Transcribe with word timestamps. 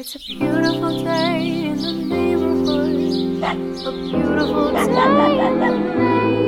It's 0.00 0.14
a 0.14 0.18
beautiful 0.18 1.04
day 1.04 1.66
in 1.66 1.76
the 1.76 1.92
neighborhood. 1.92 3.44
A 3.44 3.92
beautiful 3.92 4.72
day 4.72 4.80
in 4.80 5.60
the 5.60 5.78
neighborhood. 5.78 6.39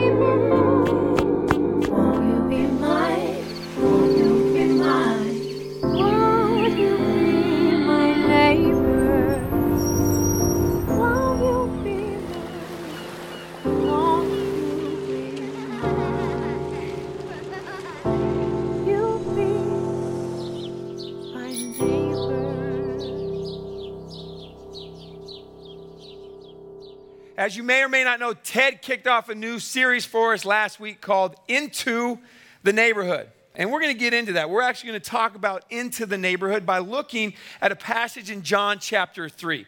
As 27.43 27.57
you 27.57 27.65
may 27.65 27.83
or 27.83 27.89
may 27.89 28.05
not 28.05 28.21
know, 28.21 28.35
Ted 28.35 28.83
kicked 28.83 29.09
off 29.09 29.29
a 29.29 29.35
new 29.35 29.59
series 29.59 30.05
for 30.05 30.33
us 30.33 30.45
last 30.45 30.79
week 30.79 31.01
called 31.01 31.35
Into 31.49 32.21
the 32.63 32.73
Neighborhood. 32.73 33.29
And 33.57 33.73
we're 33.73 33.81
going 33.81 33.93
to 33.93 33.99
get 33.99 34.15
into 34.15 34.35
that. 34.35 34.49
We're 34.49 34.63
actually 34.63 34.91
going 34.91 35.01
to 35.01 35.11
talk 35.11 35.35
about 35.35 35.65
Into 35.69 36.07
the 36.07 36.17
Neighborhood 36.17 36.65
by 36.65 36.79
looking 36.79 37.35
at 37.61 37.73
a 37.73 37.75
passage 37.75 38.31
in 38.31 38.43
John 38.43 38.79
chapter 38.79 39.29
3. 39.29 39.67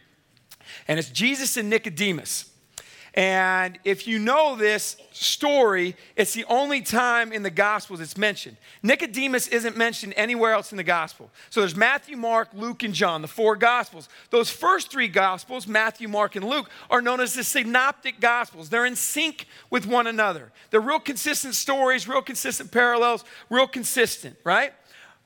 And 0.87 0.97
it's 0.97 1.09
Jesus 1.09 1.57
and 1.57 1.69
Nicodemus. 1.69 2.49
And 3.15 3.79
if 3.85 4.07
you 4.07 4.19
know 4.19 4.57
this 4.57 4.97
story, 5.11 5.95
it's 6.17 6.33
the 6.33 6.43
only 6.49 6.81
time 6.81 7.31
in 7.31 7.43
the 7.43 7.49
Gospels 7.49 8.01
it's 8.01 8.17
mentioned. 8.17 8.57
Nicodemus 8.83 9.47
isn't 9.47 9.77
mentioned 9.77 10.13
anywhere 10.17 10.51
else 10.51 10.71
in 10.71 10.77
the 10.77 10.83
Gospel. 10.83 11.31
So 11.49 11.61
there's 11.61 11.77
Matthew, 11.77 12.17
Mark, 12.17 12.49
Luke, 12.53 12.83
and 12.83 12.93
John, 12.93 13.21
the 13.21 13.29
four 13.29 13.55
Gospels. 13.55 14.09
Those 14.31 14.49
first 14.49 14.91
three 14.91 15.07
Gospels, 15.07 15.65
Matthew, 15.65 16.09
Mark, 16.09 16.35
and 16.35 16.43
Luke, 16.43 16.69
are 16.89 17.01
known 17.01 17.21
as 17.21 17.33
the 17.35 17.45
Synoptic 17.45 18.19
Gospels. 18.19 18.67
They're 18.67 18.85
in 18.85 18.97
sync 18.97 19.47
with 19.69 19.85
one 19.87 20.07
another. 20.07 20.51
They're 20.69 20.81
real 20.81 20.99
consistent 20.99 21.55
stories, 21.55 22.09
real 22.09 22.21
consistent 22.21 22.69
parallels, 22.73 23.23
real 23.49 23.67
consistent, 23.67 24.35
right? 24.43 24.73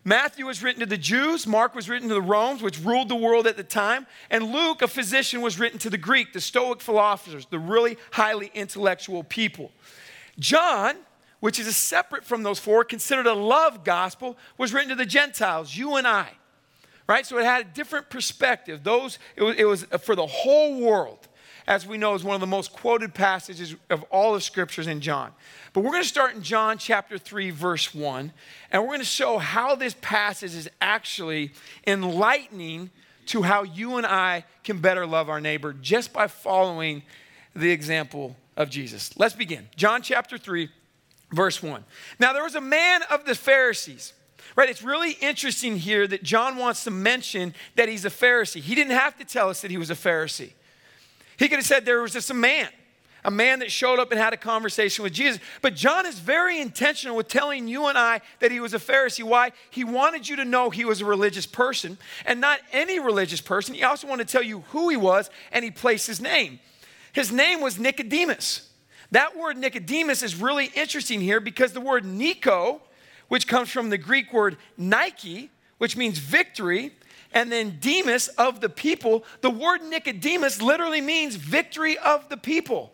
Matthew 0.05 0.45
was 0.45 0.63
written 0.63 0.79
to 0.79 0.85
the 0.85 0.97
Jews, 0.97 1.45
Mark 1.45 1.75
was 1.75 1.89
written 1.89 2.07
to 2.07 2.13
the 2.13 2.21
Romans, 2.21 2.61
which 2.61 2.79
ruled 2.79 3.09
the 3.09 3.15
world 3.15 3.45
at 3.45 3.57
the 3.57 3.63
time, 3.63 4.07
and 4.29 4.51
Luke, 4.51 4.81
a 4.81 4.87
physician, 4.87 5.41
was 5.41 5.59
written 5.59 5.77
to 5.79 5.89
the 5.89 5.97
Greek, 5.97 6.33
the 6.33 6.41
Stoic 6.41 6.81
philosophers, 6.81 7.45
the 7.47 7.59
really 7.59 7.97
highly 8.11 8.49
intellectual 8.53 9.23
people. 9.23 9.71
John, 10.39 10.95
which 11.41 11.59
is 11.59 11.67
a 11.67 11.73
separate 11.73 12.23
from 12.23 12.43
those 12.43 12.59
four, 12.59 12.83
considered 12.83 13.27
a 13.27 13.33
love 13.33 13.83
gospel, 13.83 14.37
was 14.57 14.73
written 14.73 14.89
to 14.89 14.95
the 14.95 15.05
Gentiles, 15.05 15.75
you 15.75 15.95
and 15.95 16.07
I. 16.07 16.29
Right? 17.05 17.25
So 17.25 17.37
it 17.39 17.45
had 17.45 17.61
a 17.61 17.69
different 17.69 18.09
perspective. 18.09 18.83
Those 18.83 19.17
it 19.35 19.41
was, 19.41 19.55
it 19.57 19.65
was 19.65 19.83
for 20.01 20.15
the 20.15 20.27
whole 20.27 20.79
world 20.79 21.28
as 21.69 21.85
we 21.85 21.99
know, 21.99 22.15
is 22.15 22.23
one 22.23 22.33
of 22.33 22.41
the 22.41 22.47
most 22.47 22.73
quoted 22.73 23.13
passages 23.13 23.75
of 23.91 24.01
all 24.09 24.33
the 24.33 24.41
scriptures 24.41 24.87
in 24.87 24.99
John. 25.01 25.31
But 25.71 25.81
we're 25.81 25.91
going 25.91 26.01
to 26.01 26.09
start 26.09 26.33
in 26.33 26.41
John 26.41 26.79
chapter 26.79 27.19
3, 27.19 27.51
verse 27.51 27.93
1, 27.93 28.33
and 28.71 28.81
we're 28.81 28.89
going 28.89 28.99
to 29.01 29.05
show 29.05 29.37
how 29.37 29.75
this 29.75 29.95
passage 30.01 30.55
is 30.55 30.67
actually 30.81 31.51
enlightening 31.85 32.89
to 33.27 33.43
how 33.43 33.61
you 33.61 33.97
and 33.97 34.05
I 34.07 34.45
can 34.63 34.79
better 34.79 35.05
love 35.05 35.29
our 35.29 35.39
neighbor 35.39 35.73
just 35.73 36.11
by 36.11 36.25
following 36.25 37.03
the 37.55 37.69
example 37.69 38.35
of 38.57 38.71
Jesus. 38.71 39.15
Let's 39.15 39.35
begin. 39.35 39.69
John 39.75 40.01
chapter 40.01 40.39
3, 40.39 40.69
verse 41.31 41.61
1. 41.61 41.85
Now, 42.19 42.33
there 42.33 42.43
was 42.43 42.55
a 42.55 42.61
man 42.61 43.03
of 43.11 43.25
the 43.25 43.35
Pharisees. 43.35 44.13
Right, 44.55 44.69
it's 44.69 44.81
really 44.81 45.11
interesting 45.21 45.77
here 45.77 46.07
that 46.07 46.23
John 46.23 46.57
wants 46.57 46.83
to 46.85 46.91
mention 46.91 47.53
that 47.75 47.87
he's 47.87 48.05
a 48.05 48.09
Pharisee. 48.09 48.61
He 48.61 48.73
didn't 48.73 48.97
have 48.97 49.15
to 49.19 49.23
tell 49.23 49.49
us 49.49 49.61
that 49.61 49.69
he 49.69 49.77
was 49.77 49.91
a 49.91 49.95
Pharisee. 49.95 50.53
He 51.39 51.47
could 51.47 51.57
have 51.57 51.65
said 51.65 51.85
there 51.85 52.01
was 52.01 52.11
just 52.11 52.29
a 52.29 52.33
man, 52.33 52.67
a 53.23 53.31
man 53.31 53.59
that 53.59 53.71
showed 53.71 53.97
up 53.97 54.11
and 54.11 54.19
had 54.19 54.33
a 54.33 54.37
conversation 54.37 55.03
with 55.03 55.13
Jesus. 55.13 55.39
But 55.61 55.73
John 55.73 56.05
is 56.05 56.19
very 56.19 56.59
intentional 56.59 57.15
with 57.15 57.29
telling 57.29 57.69
you 57.69 57.85
and 57.85 57.97
I 57.97 58.19
that 58.41 58.51
he 58.51 58.59
was 58.59 58.73
a 58.73 58.77
Pharisee. 58.77 59.23
Why? 59.23 59.53
He 59.69 59.85
wanted 59.85 60.27
you 60.27 60.35
to 60.35 60.45
know 60.45 60.69
he 60.69 60.83
was 60.83 60.99
a 60.99 61.05
religious 61.05 61.45
person 61.45 61.97
and 62.25 62.41
not 62.41 62.59
any 62.73 62.99
religious 62.99 63.39
person. 63.39 63.73
He 63.73 63.83
also 63.83 64.05
wanted 64.05 64.27
to 64.27 64.31
tell 64.33 64.43
you 64.43 64.65
who 64.71 64.89
he 64.89 64.97
was 64.97 65.29
and 65.53 65.63
he 65.63 65.71
placed 65.71 66.07
his 66.07 66.19
name. 66.19 66.59
His 67.13 67.31
name 67.31 67.61
was 67.61 67.79
Nicodemus. 67.79 68.69
That 69.11 69.37
word 69.37 69.57
Nicodemus 69.57 70.21
is 70.21 70.35
really 70.35 70.71
interesting 70.75 71.21
here 71.21 71.39
because 71.39 71.71
the 71.71 71.81
word 71.81 72.03
Nico, 72.03 72.81
which 73.29 73.47
comes 73.47 73.69
from 73.69 73.89
the 73.89 73.97
Greek 73.97 74.33
word 74.33 74.57
Nike, 74.77 75.51
which 75.77 75.95
means 75.95 76.19
victory, 76.19 76.91
and 77.33 77.51
then 77.51 77.77
Demas 77.79 78.27
of 78.29 78.61
the 78.61 78.69
people. 78.69 79.23
The 79.41 79.49
word 79.49 79.83
Nicodemus 79.83 80.61
literally 80.61 81.01
means 81.01 81.35
victory 81.35 81.97
of 81.97 82.27
the 82.29 82.37
people. 82.37 82.91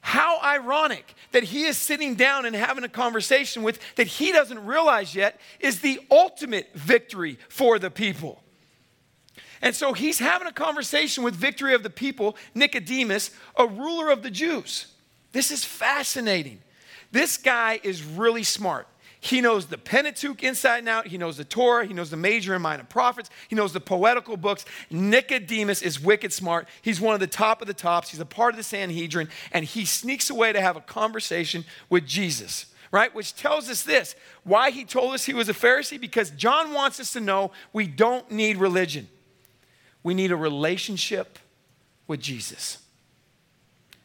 How 0.00 0.40
ironic 0.40 1.14
that 1.32 1.42
he 1.42 1.64
is 1.64 1.76
sitting 1.76 2.14
down 2.14 2.46
and 2.46 2.54
having 2.54 2.84
a 2.84 2.88
conversation 2.88 3.64
with 3.64 3.80
that 3.96 4.06
he 4.06 4.30
doesn't 4.30 4.64
realize 4.64 5.14
yet 5.16 5.40
is 5.58 5.80
the 5.80 6.00
ultimate 6.10 6.72
victory 6.74 7.38
for 7.48 7.78
the 7.78 7.90
people. 7.90 8.40
And 9.60 9.74
so 9.74 9.94
he's 9.94 10.18
having 10.18 10.46
a 10.46 10.52
conversation 10.52 11.24
with 11.24 11.34
victory 11.34 11.74
of 11.74 11.82
the 11.82 11.90
people, 11.90 12.36
Nicodemus, 12.54 13.30
a 13.56 13.66
ruler 13.66 14.10
of 14.10 14.22
the 14.22 14.30
Jews. 14.30 14.86
This 15.32 15.50
is 15.50 15.64
fascinating. 15.64 16.60
This 17.10 17.36
guy 17.36 17.80
is 17.82 18.04
really 18.04 18.42
smart. 18.42 18.86
He 19.26 19.40
knows 19.40 19.66
the 19.66 19.76
Pentateuch 19.76 20.44
inside 20.44 20.78
and 20.78 20.88
out. 20.88 21.08
He 21.08 21.18
knows 21.18 21.36
the 21.36 21.44
Torah. 21.44 21.84
He 21.84 21.92
knows 21.92 22.10
the 22.10 22.16
major 22.16 22.54
and 22.54 22.62
minor 22.62 22.84
prophets. 22.84 23.28
He 23.48 23.56
knows 23.56 23.72
the 23.72 23.80
poetical 23.80 24.36
books. 24.36 24.64
Nicodemus 24.88 25.82
is 25.82 26.00
wicked 26.00 26.32
smart. 26.32 26.68
He's 26.80 27.00
one 27.00 27.14
of 27.14 27.18
the 27.18 27.26
top 27.26 27.60
of 27.60 27.66
the 27.66 27.74
tops. 27.74 28.10
He's 28.10 28.20
a 28.20 28.24
part 28.24 28.54
of 28.54 28.56
the 28.56 28.62
Sanhedrin, 28.62 29.28
and 29.50 29.64
he 29.64 29.84
sneaks 29.84 30.30
away 30.30 30.52
to 30.52 30.60
have 30.60 30.76
a 30.76 30.80
conversation 30.80 31.64
with 31.90 32.06
Jesus, 32.06 32.66
right? 32.92 33.12
Which 33.12 33.34
tells 33.34 33.68
us 33.68 33.82
this 33.82 34.14
why 34.44 34.70
he 34.70 34.84
told 34.84 35.12
us 35.12 35.24
he 35.24 35.34
was 35.34 35.48
a 35.48 35.54
Pharisee, 35.54 36.00
because 36.00 36.30
John 36.30 36.72
wants 36.72 37.00
us 37.00 37.12
to 37.14 37.20
know 37.20 37.50
we 37.72 37.88
don't 37.88 38.30
need 38.30 38.58
religion, 38.58 39.08
we 40.04 40.14
need 40.14 40.30
a 40.30 40.36
relationship 40.36 41.40
with 42.06 42.20
Jesus. 42.20 42.78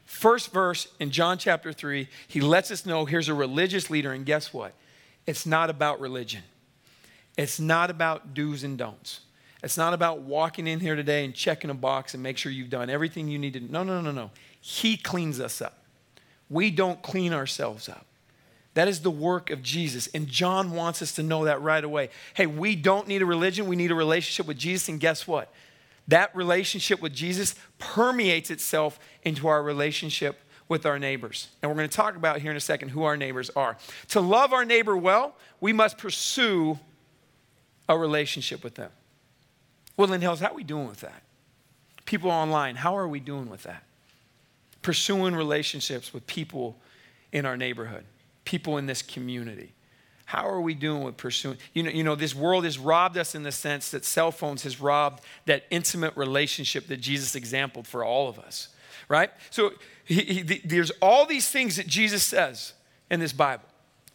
First 0.03 0.51
verse 0.51 0.88
in 0.99 1.11
John 1.11 1.38
chapter 1.38 1.71
3, 1.71 2.07
he 2.27 2.41
lets 2.41 2.71
us 2.71 2.88
know 2.88 3.05
here's 3.05 3.29
a 3.29 3.35
religious 3.35 3.91
leader, 3.91 4.13
and 4.13 4.25
guess 4.25 4.51
what? 4.51 4.73
It's 5.25 5.45
not 5.45 5.69
about 5.69 5.99
religion. 5.99 6.43
It's 7.37 7.59
not 7.59 7.89
about 7.89 8.33
do's 8.33 8.63
and 8.63 8.77
don'ts. 8.77 9.21
It's 9.63 9.77
not 9.77 9.93
about 9.93 10.21
walking 10.21 10.67
in 10.67 10.79
here 10.79 10.95
today 10.95 11.23
and 11.23 11.33
checking 11.33 11.69
a 11.69 11.75
box 11.75 12.13
and 12.13 12.23
make 12.23 12.37
sure 12.37 12.51
you've 12.51 12.69
done 12.69 12.89
everything 12.89 13.27
you 13.27 13.37
need 13.37 13.53
to. 13.53 13.59
No, 13.59 13.83
no, 13.83 14.01
no, 14.01 14.11
no. 14.11 14.31
He 14.59 14.97
cleans 14.97 15.39
us 15.39 15.61
up. 15.61 15.83
We 16.49 16.71
don't 16.71 17.01
clean 17.01 17.31
ourselves 17.31 17.87
up. 17.87 18.05
That 18.73 18.87
is 18.87 19.01
the 19.01 19.11
work 19.11 19.49
of 19.49 19.61
Jesus. 19.61 20.07
And 20.13 20.27
John 20.27 20.71
wants 20.71 21.01
us 21.01 21.13
to 21.13 21.23
know 21.23 21.45
that 21.45 21.61
right 21.61 21.83
away. 21.83 22.09
Hey, 22.33 22.45
we 22.45 22.75
don't 22.75 23.07
need 23.07 23.21
a 23.21 23.25
religion, 23.25 23.67
we 23.67 23.75
need 23.75 23.91
a 23.91 23.95
relationship 23.95 24.47
with 24.47 24.57
Jesus. 24.57 24.89
And 24.89 24.99
guess 24.99 25.27
what? 25.27 25.53
That 26.07 26.35
relationship 26.35 27.01
with 27.01 27.13
Jesus 27.13 27.55
permeates 27.77 28.49
itself 28.49 28.99
into 29.23 29.47
our 29.47 29.61
relationship 29.61 30.41
with 30.71 30.85
our 30.85 30.97
neighbors. 30.97 31.49
And 31.61 31.69
we're 31.69 31.75
going 31.75 31.89
to 31.89 31.93
talk 31.93 32.15
about 32.15 32.39
here 32.39 32.49
in 32.49 32.55
a 32.55 32.61
second 32.61 32.89
who 32.89 33.03
our 33.03 33.17
neighbors 33.17 33.49
are. 33.57 33.75
To 34.11 34.21
love 34.21 34.53
our 34.53 34.63
neighbor 34.63 34.95
well, 34.95 35.35
we 35.59 35.73
must 35.73 35.97
pursue 35.97 36.79
a 37.89 37.97
relationship 37.97 38.63
with 38.63 38.75
them. 38.75 38.89
Well, 39.97 40.05
Woodland 40.05 40.23
Hills, 40.23 40.39
how 40.39 40.51
are 40.51 40.53
we 40.53 40.63
doing 40.63 40.87
with 40.87 41.01
that? 41.01 41.23
People 42.05 42.31
online, 42.31 42.77
how 42.77 42.95
are 42.95 43.09
we 43.09 43.19
doing 43.19 43.49
with 43.49 43.63
that? 43.63 43.83
Pursuing 44.81 45.35
relationships 45.35 46.13
with 46.13 46.25
people 46.25 46.77
in 47.33 47.45
our 47.45 47.57
neighborhood, 47.57 48.05
people 48.45 48.77
in 48.77 48.85
this 48.85 49.01
community. 49.01 49.73
How 50.23 50.47
are 50.47 50.61
we 50.61 50.73
doing 50.73 51.03
with 51.03 51.17
pursuing? 51.17 51.57
You 51.73 51.83
know, 51.83 51.89
you 51.89 52.05
know, 52.05 52.15
this 52.15 52.33
world 52.33 52.63
has 52.63 52.79
robbed 52.79 53.17
us 53.17 53.35
in 53.35 53.43
the 53.43 53.51
sense 53.51 53.91
that 53.91 54.05
cell 54.05 54.31
phones 54.31 54.63
has 54.63 54.79
robbed 54.79 55.21
that 55.47 55.65
intimate 55.69 56.15
relationship 56.15 56.88
that 56.88 57.01
Jesus 57.01 57.35
exampled 57.35 57.88
for 57.88 58.06
all 58.06 58.29
of 58.29 58.39
us, 58.39 58.69
right? 59.07 59.31
So 59.50 59.74
he, 60.03 60.21
he, 60.21 60.42
there's 60.65 60.92
all 61.01 61.25
these 61.25 61.50
things 61.50 61.77
that 61.77 61.88
Jesus 61.88 62.24
says 62.24 62.74
in 63.09 63.19
this 63.19 63.33
Bible. 63.33 63.65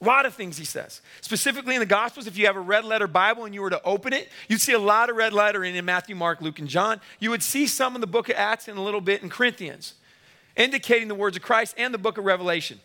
A 0.00 0.05
lot 0.05 0.27
of 0.27 0.35
things 0.35 0.59
he 0.59 0.65
says. 0.65 1.00
Specifically 1.23 1.75
in 1.75 1.81
the 1.81 1.87
Gospels, 1.87 2.27
if 2.27 2.37
you 2.37 2.47
have 2.47 2.56
a 2.56 2.61
red 2.61 2.85
letter 2.85 3.06
Bible 3.06 3.47
and 3.47 3.55
you 3.55 3.62
were 3.62 3.71
to 3.71 3.83
open 3.83 4.12
it, 4.12 4.29
you'd 4.47 4.61
see 4.61 4.75
a 4.75 4.79
lot 4.79 5.09
of 5.09 5.17
red 5.17 5.33
letter 5.33 5.65
in, 5.65 5.75
in 5.75 5.85
Matthew, 5.87 6.15
Mark, 6.15 6.43
Luke, 6.43 6.59
and 6.59 6.69
John. 6.69 7.00
You 7.19 7.31
would 7.31 7.43
see 7.43 7.67
some 7.67 7.94
in 7.94 8.03
the 8.03 8.06
book 8.06 8.29
of 8.29 8.37
Acts 8.37 8.69
and 8.69 8.77
a 8.77 8.83
little 8.83 9.00
bit 9.00 9.23
in 9.23 9.31
Corinthians, 9.31 9.94
indicating 10.55 11.09
the 11.09 11.15
words 11.15 11.37
of 11.37 11.43
Christ 11.43 11.75
and 11.79 11.94
the 11.94 11.99
book 11.99 12.19
of 12.19 12.25
Revelation. 12.25 12.79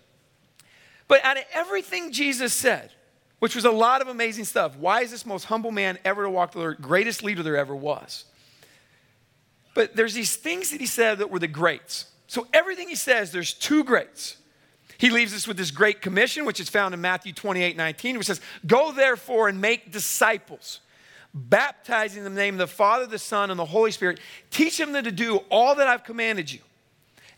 But 1.09 1.25
out 1.25 1.35
of 1.35 1.43
everything 1.53 2.13
Jesus 2.13 2.53
said, 2.53 2.91
which 3.39 3.55
was 3.55 3.65
a 3.65 3.71
lot 3.71 4.01
of 4.01 4.07
amazing 4.07 4.45
stuff, 4.45 4.77
why 4.77 5.01
is 5.01 5.11
this 5.11 5.25
most 5.25 5.45
humble 5.45 5.71
man 5.71 5.99
ever 6.05 6.23
to 6.23 6.29
walk 6.29 6.53
the 6.53 6.61
earth, 6.61 6.79
greatest 6.79 7.23
leader 7.23 7.43
there 7.43 7.57
ever 7.57 7.75
was? 7.75 8.23
But 9.73 9.95
there's 9.95 10.13
these 10.13 10.35
things 10.35 10.71
that 10.71 10.81
he 10.81 10.87
said 10.87 11.19
that 11.19 11.29
were 11.29 11.39
the 11.39 11.47
greats. 11.47 12.05
So 12.27 12.47
everything 12.53 12.89
he 12.89 12.95
says, 12.95 13.31
there's 13.31 13.53
two 13.53 13.83
greats. 13.83 14.37
He 14.97 15.09
leaves 15.09 15.33
us 15.33 15.47
with 15.47 15.57
this 15.57 15.71
great 15.71 16.01
commission, 16.01 16.45
which 16.45 16.59
is 16.59 16.69
found 16.69 16.93
in 16.93 17.01
Matthew 17.01 17.33
28 17.33 17.75
19, 17.75 18.17
which 18.17 18.27
says, 18.27 18.41
Go 18.67 18.91
therefore 18.91 19.47
and 19.47 19.59
make 19.59 19.91
disciples. 19.91 20.79
baptizing 21.33 22.23
them 22.23 22.33
in 22.33 22.35
the 22.35 22.41
name 22.41 22.55
of 22.55 22.59
the 22.59 22.67
Father, 22.67 23.05
the 23.05 23.17
Son, 23.17 23.49
and 23.49 23.59
the 23.59 23.65
Holy 23.65 23.91
Spirit. 23.91 24.19
Teach 24.51 24.77
them 24.77 24.93
to 24.93 25.11
do 25.11 25.37
all 25.49 25.75
that 25.75 25.87
I've 25.87 26.03
commanded 26.03 26.51
you. 26.51 26.59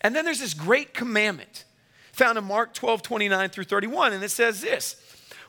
And 0.01 0.15
then 0.15 0.25
there's 0.25 0.39
this 0.39 0.53
great 0.53 0.94
commandment 0.94 1.63
found 2.12 2.38
in 2.38 2.44
Mark 2.44 2.74
12, 2.74 3.01
29 3.01 3.50
through 3.50 3.63
31, 3.63 4.13
and 4.13 4.24
it 4.24 4.29
says 4.29 4.62
this 4.62 4.95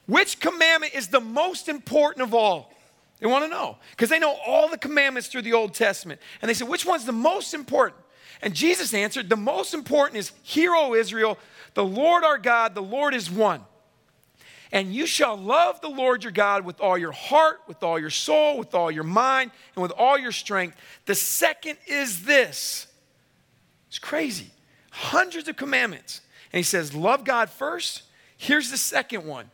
Which 0.07 0.41
commandment 0.41 0.95
is 0.95 1.09
the 1.09 1.21
most 1.21 1.69
important 1.69 2.23
of 2.23 2.35
all? 2.35 2.74
They 3.21 3.27
want 3.27 3.45
to 3.45 3.49
know 3.49 3.79
because 3.91 4.09
they 4.09 4.19
know 4.19 4.37
all 4.47 4.69
the 4.69 4.79
commandments 4.79 5.29
through 5.29 5.43
the 5.43 5.53
Old 5.53 5.75
Testament. 5.75 6.21
And 6.43 6.49
they 6.49 6.55
said, 6.55 6.69
Which 6.69 6.85
one's 6.85 7.05
the 7.05 7.13
most 7.13 7.55
important? 7.55 8.01
And 8.43 8.55
Jesus 8.55 8.93
answered, 8.93 9.29
The 9.29 9.37
most 9.37 9.75
important 9.75 10.19
is, 10.19 10.33
Hear, 10.43 10.75
O 10.75 10.95
Israel, 10.95 11.39
the 11.75 11.85
Lord 11.85 12.25
our 12.25 12.39
God, 12.39 12.75
the 12.75 12.83
Lord 12.83 13.15
is 13.15 13.31
one. 13.31 13.63
And 14.73 14.93
you 14.93 15.07
shall 15.07 15.37
love 15.37 15.81
the 15.81 15.89
Lord 15.89 16.25
your 16.25 16.33
God 16.33 16.65
with 16.65 16.81
all 16.81 16.99
your 16.99 17.13
heart, 17.13 17.61
with 17.69 17.85
all 17.85 17.99
your 17.99 18.11
soul, 18.11 18.59
with 18.59 18.75
all 18.75 18.91
your 18.91 19.05
mind, 19.05 19.53
and 19.77 19.83
with 19.83 19.93
all 19.93 20.19
your 20.19 20.33
strength. 20.33 20.77
The 21.07 21.15
second 21.15 21.79
is 21.87 22.25
this. 22.25 22.89
It's 23.89 24.01
crazy. 24.01 24.51
Hundreds 24.91 25.49
of 25.49 25.55
commandments. 25.55 26.23
And 26.53 26.59
he 26.59 26.65
says, 26.65 26.95
Love 26.95 27.25
God 27.25 27.51
first. 27.51 28.03
Here's 28.37 28.71
the 28.71 28.77
second 28.77 29.25
one 29.25 29.51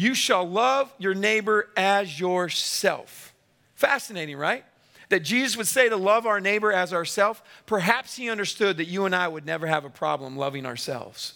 you 0.00 0.14
shall 0.14 0.48
love 0.48 0.92
your 0.98 1.14
neighbor 1.14 1.68
as 1.76 2.18
yourself. 2.18 3.34
Fascinating, 3.74 4.38
right? 4.38 4.64
That 5.10 5.20
Jesus 5.20 5.58
would 5.58 5.66
say 5.66 5.90
to 5.90 5.96
love 5.96 6.26
our 6.26 6.40
neighbor 6.40 6.72
as 6.72 6.94
ourself. 6.94 7.42
Perhaps 7.66 8.16
he 8.16 8.30
understood 8.30 8.78
that 8.78 8.86
you 8.86 9.04
and 9.04 9.14
I 9.14 9.28
would 9.28 9.44
never 9.44 9.66
have 9.66 9.84
a 9.84 9.90
problem 9.90 10.38
loving 10.38 10.64
ourselves. 10.64 11.34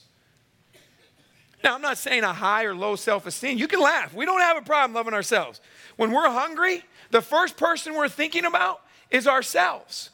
Now, 1.63 1.75
I'm 1.75 1.83
not 1.83 1.99
saying 1.99 2.25
a 2.25 2.33
high 2.33 2.65
or 2.65 2.75
low 2.75 2.97
self 2.97 3.27
esteem. 3.27 3.59
You 3.59 3.69
can 3.69 3.81
laugh. 3.81 4.15
We 4.15 4.25
don't 4.25 4.41
have 4.41 4.57
a 4.57 4.63
problem 4.63 4.95
loving 4.95 5.15
ourselves. 5.15 5.61
When 5.97 6.11
we're 6.11 6.31
hungry, 6.31 6.83
the 7.11 7.23
first 7.23 7.59
person 7.59 7.95
we're 7.95 8.09
thinking 8.09 8.47
about 8.47 8.81
is 9.11 9.29
ourselves. 9.29 10.09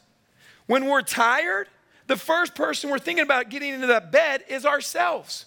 When 0.65 0.87
we're 0.87 1.01
tired, 1.03 1.69
the 2.07 2.17
first 2.17 2.53
person 2.55 2.89
we're 2.89 2.99
thinking 2.99 3.23
about 3.23 3.49
getting 3.49 3.73
into 3.73 3.87
that 3.87 4.11
bed 4.11 4.43
is 4.49 4.65
ourselves. 4.65 5.45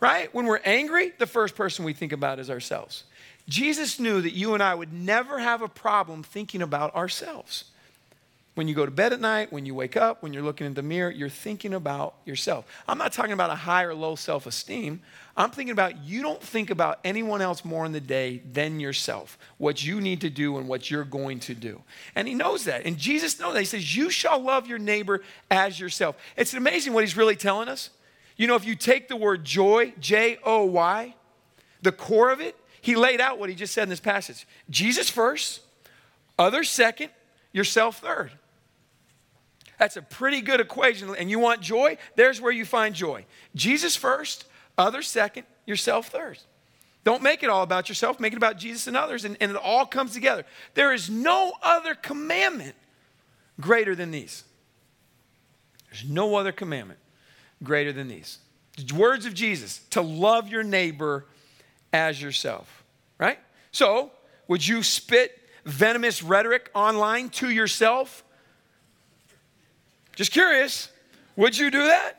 Right? 0.00 0.32
When 0.34 0.46
we're 0.46 0.60
angry, 0.64 1.12
the 1.18 1.26
first 1.26 1.54
person 1.54 1.84
we 1.84 1.92
think 1.92 2.12
about 2.12 2.38
is 2.38 2.50
ourselves. 2.50 3.04
Jesus 3.48 4.00
knew 4.00 4.20
that 4.22 4.32
you 4.32 4.54
and 4.54 4.62
I 4.62 4.74
would 4.74 4.92
never 4.92 5.38
have 5.38 5.60
a 5.60 5.68
problem 5.68 6.22
thinking 6.22 6.62
about 6.62 6.94
ourselves. 6.94 7.64
When 8.54 8.66
you 8.66 8.74
go 8.74 8.84
to 8.84 8.90
bed 8.90 9.12
at 9.12 9.20
night, 9.20 9.52
when 9.52 9.64
you 9.64 9.74
wake 9.74 9.96
up, 9.96 10.22
when 10.22 10.32
you're 10.32 10.42
looking 10.42 10.66
in 10.66 10.74
the 10.74 10.82
mirror, 10.82 11.10
you're 11.10 11.28
thinking 11.28 11.72
about 11.72 12.14
yourself. 12.24 12.66
I'm 12.88 12.98
not 12.98 13.12
talking 13.12 13.32
about 13.32 13.50
a 13.50 13.54
high 13.54 13.84
or 13.84 13.94
low 13.94 14.16
self 14.16 14.46
esteem. 14.46 15.00
I'm 15.36 15.50
thinking 15.50 15.72
about 15.72 16.02
you 16.04 16.22
don't 16.22 16.42
think 16.42 16.70
about 16.70 16.98
anyone 17.04 17.40
else 17.40 17.64
more 17.64 17.86
in 17.86 17.92
the 17.92 18.00
day 18.00 18.42
than 18.52 18.80
yourself, 18.80 19.38
what 19.58 19.84
you 19.84 20.00
need 20.00 20.20
to 20.22 20.30
do 20.30 20.58
and 20.58 20.68
what 20.68 20.90
you're 20.90 21.04
going 21.04 21.40
to 21.40 21.54
do. 21.54 21.82
And 22.14 22.26
he 22.26 22.34
knows 22.34 22.64
that. 22.64 22.84
And 22.84 22.98
Jesus 22.98 23.38
knows 23.38 23.54
that. 23.54 23.60
He 23.60 23.66
says, 23.66 23.96
You 23.96 24.10
shall 24.10 24.40
love 24.40 24.66
your 24.66 24.78
neighbor 24.78 25.22
as 25.50 25.78
yourself. 25.78 26.16
It's 26.36 26.52
amazing 26.52 26.92
what 26.92 27.04
he's 27.04 27.16
really 27.16 27.36
telling 27.36 27.68
us. 27.68 27.90
You 28.36 28.46
know, 28.46 28.54
if 28.54 28.64
you 28.64 28.74
take 28.74 29.08
the 29.08 29.16
word 29.16 29.44
joy, 29.44 29.92
J 30.00 30.38
O 30.44 30.64
Y, 30.64 31.14
the 31.82 31.92
core 31.92 32.30
of 32.30 32.40
it, 32.40 32.56
he 32.80 32.94
laid 32.94 33.20
out 33.20 33.38
what 33.38 33.50
he 33.50 33.54
just 33.54 33.74
said 33.74 33.84
in 33.84 33.88
this 33.88 34.00
passage 34.00 34.46
Jesus 34.68 35.10
first, 35.10 35.60
others 36.38 36.70
second, 36.70 37.10
yourself 37.52 37.98
third. 38.00 38.30
That's 39.78 39.96
a 39.96 40.02
pretty 40.02 40.42
good 40.42 40.60
equation. 40.60 41.14
And 41.14 41.30
you 41.30 41.38
want 41.38 41.62
joy? 41.62 41.96
There's 42.14 42.40
where 42.40 42.52
you 42.52 42.66
find 42.66 42.94
joy. 42.94 43.24
Jesus 43.54 43.96
first, 43.96 44.44
others 44.76 45.08
second, 45.08 45.46
yourself 45.64 46.08
third. 46.08 46.38
Don't 47.02 47.22
make 47.22 47.42
it 47.42 47.48
all 47.48 47.62
about 47.62 47.88
yourself, 47.88 48.20
make 48.20 48.34
it 48.34 48.36
about 48.36 48.58
Jesus 48.58 48.86
and 48.86 48.94
others, 48.94 49.24
and, 49.24 49.38
and 49.40 49.50
it 49.50 49.56
all 49.56 49.86
comes 49.86 50.12
together. 50.12 50.44
There 50.74 50.92
is 50.92 51.08
no 51.08 51.54
other 51.62 51.94
commandment 51.94 52.74
greater 53.58 53.94
than 53.94 54.10
these. 54.10 54.44
There's 55.90 56.04
no 56.04 56.36
other 56.36 56.52
commandment 56.52 57.00
greater 57.62 57.92
than 57.92 58.08
these. 58.08 58.38
Words 58.94 59.26
of 59.26 59.34
Jesus 59.34 59.80
to 59.90 60.00
love 60.00 60.48
your 60.48 60.62
neighbor 60.62 61.26
as 61.92 62.20
yourself, 62.20 62.84
right? 63.18 63.38
So, 63.72 64.10
would 64.48 64.66
you 64.66 64.82
spit 64.82 65.38
venomous 65.64 66.22
rhetoric 66.22 66.70
online 66.74 67.28
to 67.30 67.50
yourself? 67.50 68.24
Just 70.16 70.32
curious. 70.32 70.90
Would 71.36 71.56
you 71.56 71.70
do 71.70 71.84
that? 71.84 72.14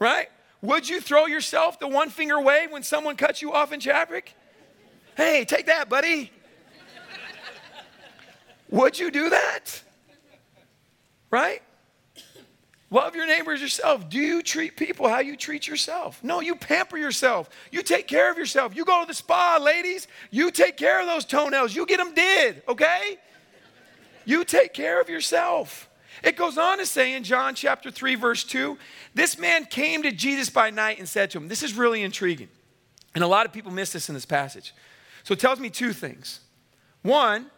Right? 0.00 0.28
Would 0.62 0.88
you 0.88 1.00
throw 1.00 1.26
yourself 1.26 1.78
the 1.78 1.86
one 1.86 2.10
finger 2.10 2.40
wave 2.40 2.70
when 2.70 2.82
someone 2.82 3.16
cuts 3.16 3.42
you 3.42 3.52
off 3.52 3.72
in 3.72 3.80
traffic? 3.80 4.34
Hey, 5.16 5.44
take 5.44 5.66
that, 5.66 5.88
buddy. 5.88 6.30
Would 8.70 8.98
you 8.98 9.10
do 9.10 9.30
that? 9.30 9.82
Right? 11.30 11.62
Love 12.94 13.16
your 13.16 13.26
neighbors 13.26 13.60
yourself. 13.60 14.08
Do 14.08 14.20
you 14.20 14.40
treat 14.40 14.76
people 14.76 15.08
how 15.08 15.18
you 15.18 15.36
treat 15.36 15.66
yourself? 15.66 16.22
No, 16.22 16.38
you 16.38 16.54
pamper 16.54 16.96
yourself. 16.96 17.50
You 17.72 17.82
take 17.82 18.06
care 18.06 18.30
of 18.30 18.38
yourself. 18.38 18.76
You 18.76 18.84
go 18.84 19.00
to 19.00 19.08
the 19.08 19.14
spa, 19.14 19.58
ladies. 19.60 20.06
You 20.30 20.52
take 20.52 20.76
care 20.76 21.00
of 21.00 21.08
those 21.08 21.24
toenails. 21.24 21.74
You 21.74 21.86
get 21.86 21.96
them 21.96 22.14
did, 22.14 22.62
okay? 22.68 23.18
You 24.24 24.44
take 24.44 24.74
care 24.74 25.00
of 25.00 25.08
yourself. 25.08 25.90
It 26.22 26.36
goes 26.36 26.56
on 26.56 26.78
to 26.78 26.86
say 26.86 27.14
in 27.14 27.24
John 27.24 27.56
chapter 27.56 27.90
3, 27.90 28.14
verse 28.14 28.44
2, 28.44 28.78
this 29.12 29.40
man 29.40 29.64
came 29.64 30.04
to 30.04 30.12
Jesus 30.12 30.48
by 30.48 30.70
night 30.70 31.00
and 31.00 31.08
said 31.08 31.32
to 31.32 31.38
him, 31.38 31.48
This 31.48 31.64
is 31.64 31.74
really 31.74 32.00
intriguing. 32.00 32.48
And 33.12 33.24
a 33.24 33.26
lot 33.26 33.44
of 33.44 33.52
people 33.52 33.72
miss 33.72 33.92
this 33.92 34.08
in 34.08 34.14
this 34.14 34.24
passage. 34.24 34.72
So 35.24 35.32
it 35.32 35.40
tells 35.40 35.58
me 35.58 35.68
two 35.68 35.92
things. 35.92 36.38
One, 37.02 37.50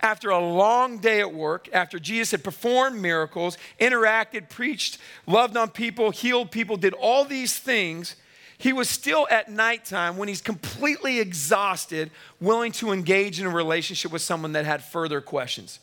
after 0.00 0.30
a 0.30 0.38
long 0.38 0.98
day 0.98 1.20
at 1.20 1.32
work, 1.32 1.68
after 1.72 1.98
Jesus 1.98 2.30
had 2.30 2.44
performed 2.44 3.00
miracles, 3.00 3.58
interacted, 3.80 4.48
preached, 4.48 4.98
loved 5.26 5.56
on 5.56 5.70
people, 5.70 6.10
healed 6.10 6.50
people, 6.50 6.76
did 6.76 6.94
all 6.94 7.24
these 7.24 7.58
things, 7.58 8.16
he 8.58 8.72
was 8.72 8.88
still 8.88 9.26
at 9.30 9.50
nighttime 9.50 10.16
when 10.16 10.28
he's 10.28 10.40
completely 10.40 11.20
exhausted, 11.20 12.10
willing 12.40 12.72
to 12.72 12.92
engage 12.92 13.40
in 13.40 13.46
a 13.46 13.50
relationship 13.50 14.10
with 14.10 14.22
someone 14.22 14.52
that 14.52 14.66
had 14.66 14.82
further 14.82 15.20
questions. 15.20 15.78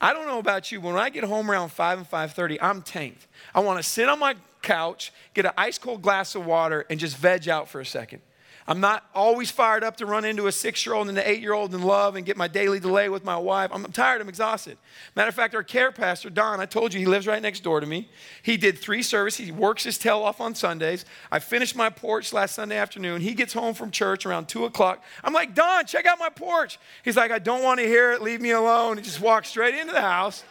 I 0.00 0.12
don't 0.12 0.26
know 0.26 0.38
about 0.38 0.72
you, 0.72 0.80
but 0.80 0.88
when 0.88 0.96
I 0.96 1.10
get 1.10 1.24
home 1.24 1.50
around 1.50 1.70
5 1.70 1.98
and 1.98 2.06
5:30, 2.06 2.58
I'm 2.60 2.82
tanked. 2.82 3.26
I 3.54 3.60
want 3.60 3.78
to 3.78 3.82
sit 3.82 4.08
on 4.08 4.18
my 4.18 4.34
couch, 4.60 5.12
get 5.32 5.46
an 5.46 5.52
ice 5.56 5.78
cold 5.78 6.02
glass 6.02 6.34
of 6.34 6.44
water, 6.44 6.84
and 6.90 6.98
just 6.98 7.16
veg 7.16 7.48
out 7.48 7.68
for 7.68 7.80
a 7.80 7.86
second. 7.86 8.20
I'm 8.66 8.80
not 8.80 9.04
always 9.14 9.50
fired 9.50 9.82
up 9.82 9.96
to 9.96 10.06
run 10.06 10.24
into 10.24 10.46
a 10.46 10.52
six 10.52 10.86
year 10.86 10.94
old 10.94 11.08
and 11.08 11.18
an 11.18 11.24
eight 11.26 11.40
year 11.40 11.52
old 11.52 11.74
in 11.74 11.82
love 11.82 12.16
and 12.16 12.24
get 12.24 12.36
my 12.36 12.48
daily 12.48 12.78
delay 12.78 13.08
with 13.08 13.24
my 13.24 13.36
wife. 13.36 13.70
I'm 13.72 13.84
tired, 13.86 14.20
I'm 14.20 14.28
exhausted. 14.28 14.78
Matter 15.16 15.28
of 15.28 15.34
fact, 15.34 15.54
our 15.54 15.62
care 15.62 15.90
pastor, 15.90 16.30
Don, 16.30 16.60
I 16.60 16.66
told 16.66 16.94
you 16.94 17.00
he 17.00 17.06
lives 17.06 17.26
right 17.26 17.42
next 17.42 17.60
door 17.60 17.80
to 17.80 17.86
me. 17.86 18.08
He 18.42 18.56
did 18.56 18.78
three 18.78 19.02
services, 19.02 19.46
he 19.46 19.52
works 19.52 19.84
his 19.84 19.98
tail 19.98 20.20
off 20.20 20.40
on 20.40 20.54
Sundays. 20.54 21.04
I 21.30 21.40
finished 21.40 21.74
my 21.74 21.90
porch 21.90 22.32
last 22.32 22.54
Sunday 22.54 22.76
afternoon. 22.76 23.20
He 23.20 23.34
gets 23.34 23.52
home 23.52 23.74
from 23.74 23.90
church 23.90 24.26
around 24.26 24.48
two 24.48 24.64
o'clock. 24.64 25.02
I'm 25.24 25.32
like, 25.32 25.54
Don, 25.54 25.84
check 25.86 26.06
out 26.06 26.18
my 26.18 26.28
porch. 26.28 26.78
He's 27.04 27.16
like, 27.16 27.30
I 27.30 27.38
don't 27.38 27.62
want 27.62 27.80
to 27.80 27.86
hear 27.86 28.12
it, 28.12 28.22
leave 28.22 28.40
me 28.40 28.50
alone. 28.50 28.96
He 28.96 29.02
just 29.02 29.20
walks 29.20 29.48
straight 29.48 29.74
into 29.74 29.92
the 29.92 30.00
house. 30.00 30.44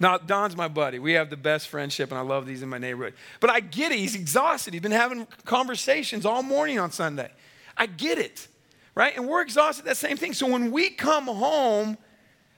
Now, 0.00 0.16
Don's 0.16 0.56
my 0.56 0.66
buddy. 0.66 0.98
We 0.98 1.12
have 1.12 1.28
the 1.28 1.36
best 1.36 1.68
friendship, 1.68 2.10
and 2.10 2.18
I 2.18 2.22
love 2.22 2.46
these 2.46 2.62
in 2.62 2.70
my 2.70 2.78
neighborhood. 2.78 3.12
But 3.38 3.50
I 3.50 3.60
get 3.60 3.92
it. 3.92 3.98
He's 3.98 4.14
exhausted. 4.14 4.72
He's 4.72 4.82
been 4.82 4.92
having 4.92 5.26
conversations 5.44 6.24
all 6.24 6.42
morning 6.42 6.78
on 6.78 6.90
Sunday. 6.90 7.30
I 7.76 7.84
get 7.84 8.18
it, 8.18 8.48
right? 8.94 9.14
And 9.14 9.28
we're 9.28 9.42
exhausted, 9.42 9.84
that 9.84 9.98
same 9.98 10.16
thing. 10.16 10.32
So 10.32 10.46
when 10.46 10.70
we 10.70 10.88
come 10.88 11.26
home, 11.26 11.98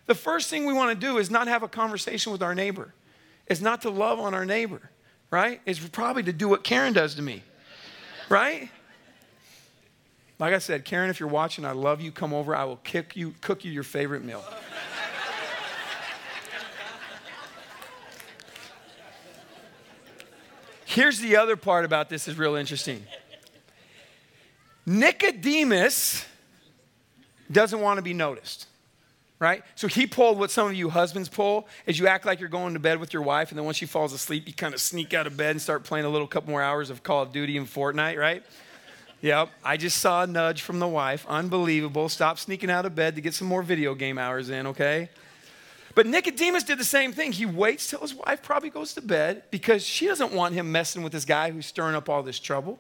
the 0.07 0.15
first 0.15 0.51
thing 0.51 0.67
we 0.67 0.73
want 0.73 0.99
to 0.99 1.07
do 1.07 1.19
is 1.19 1.31
not 1.31 1.49
have 1.49 1.65
a 1.65 1.69
conversation 1.69 2.31
with 2.31 2.43
our 2.43 2.55
neighbor, 2.55 2.95
it's 3.49 3.61
not 3.61 3.83
to 3.83 3.91
love 3.91 4.21
on 4.21 4.35
our 4.35 4.47
neighbor, 4.47 4.81
right? 5.31 5.61
It's 5.67 5.81
probably 5.81 6.23
to 6.23 6.33
do 6.33 6.49
what 6.49 6.63
Karen 6.63 6.93
does 6.93 7.17
to 7.17 7.23
me, 7.23 7.43
right? 8.29 8.71
Like 10.39 10.55
I 10.55 10.59
said, 10.59 10.85
Karen, 10.85 11.11
if 11.11 11.21
you're 11.21 11.29
watching, 11.29 11.65
I 11.65 11.73
love 11.73 12.01
you. 12.01 12.11
Come 12.11 12.33
over. 12.33 12.55
I 12.57 12.65
will 12.65 12.79
kick 12.79 13.17
you, 13.17 13.35
cook 13.41 13.65
you 13.65 13.71
your 13.71 13.83
favorite 13.83 14.25
meal. 14.25 14.45
Here's 20.93 21.21
the 21.21 21.37
other 21.37 21.57
part 21.57 21.87
about 21.87 22.11
this 22.11 22.29
is 22.29 22.37
real 22.37 22.55
interesting. 22.55 23.03
Nicodemus 24.85 26.27
doesn't 27.51 27.81
want 27.81 27.97
to 27.97 28.03
be 28.03 28.13
noticed, 28.13 28.67
right? 29.39 29.63
So 29.75 29.89
he 29.89 30.07
pulled 30.07 30.39
what 30.39 30.51
some 30.51 30.67
of 30.67 30.75
you 30.75 30.91
husbands 30.91 31.31
pull 31.31 31.67
is 31.87 31.99
you 31.99 32.09
act 32.09 32.27
like 32.27 32.41
you're 32.41 32.51
going 32.51 32.75
to 32.75 32.79
bed 32.79 33.01
with 33.01 33.15
your 33.15 33.23
wife, 33.23 33.51
and 33.51 33.59
then 33.59 33.65
once 33.65 33.79
she 33.79 33.87
falls 33.87 34.13
asleep, 34.13 34.47
you 34.47 34.53
kind 34.53 34.75
of 34.75 34.83
sneak 34.83 35.15
out 35.15 35.27
of 35.27 35.35
bed 35.35 35.53
and 35.53 35.63
start 35.63 35.83
playing 35.83 36.05
a 36.05 36.11
little 36.11 36.27
couple 36.27 36.51
more 36.51 36.63
hours 36.63 36.91
of 36.91 37.03
Call 37.03 37.23
of 37.23 37.33
Duty 37.33 37.57
and 37.57 37.67
Fortnite, 37.67 38.19
right? 38.19 38.43
Yep, 39.23 39.49
I 39.65 39.79
just 39.79 39.97
saw 39.97 40.25
a 40.25 40.27
nudge 40.27 40.61
from 40.61 40.79
the 40.79 40.89
wife. 40.89 41.25
Unbelievable. 41.27 42.11
Stop 42.11 42.39
sneaking 42.39 42.71
out 42.71 42.85
of 42.85 42.95
bed 42.95 43.15
to 43.15 43.23
get 43.23 43.33
some 43.33 43.49
more 43.49 43.63
video 43.63 43.95
game 43.95 44.19
hours 44.19 44.51
in, 44.51 44.67
okay? 44.67 45.09
But 45.95 46.07
Nicodemus 46.07 46.65
did 46.65 46.79
the 46.79 46.85
same 46.85 47.13
thing. 47.13 47.33
He 47.33 47.47
waits 47.47 47.91
till 47.91 48.01
his 48.01 48.15
wife 48.15 48.43
probably 48.43 48.71
goes 48.71 48.95
to 48.95 49.03
bed 49.03 49.45
because 49.51 49.85
she 49.85 50.07
doesn't 50.07 50.33
want 50.33 50.55
him 50.55 50.73
messing 50.73 51.03
with 51.03 51.13
this 51.13 51.25
guy 51.25 51.51
who's 51.51 51.67
stirring 51.67 51.95
up 51.95 52.09
all 52.09 52.23
this 52.23 52.39
trouble. 52.39 52.79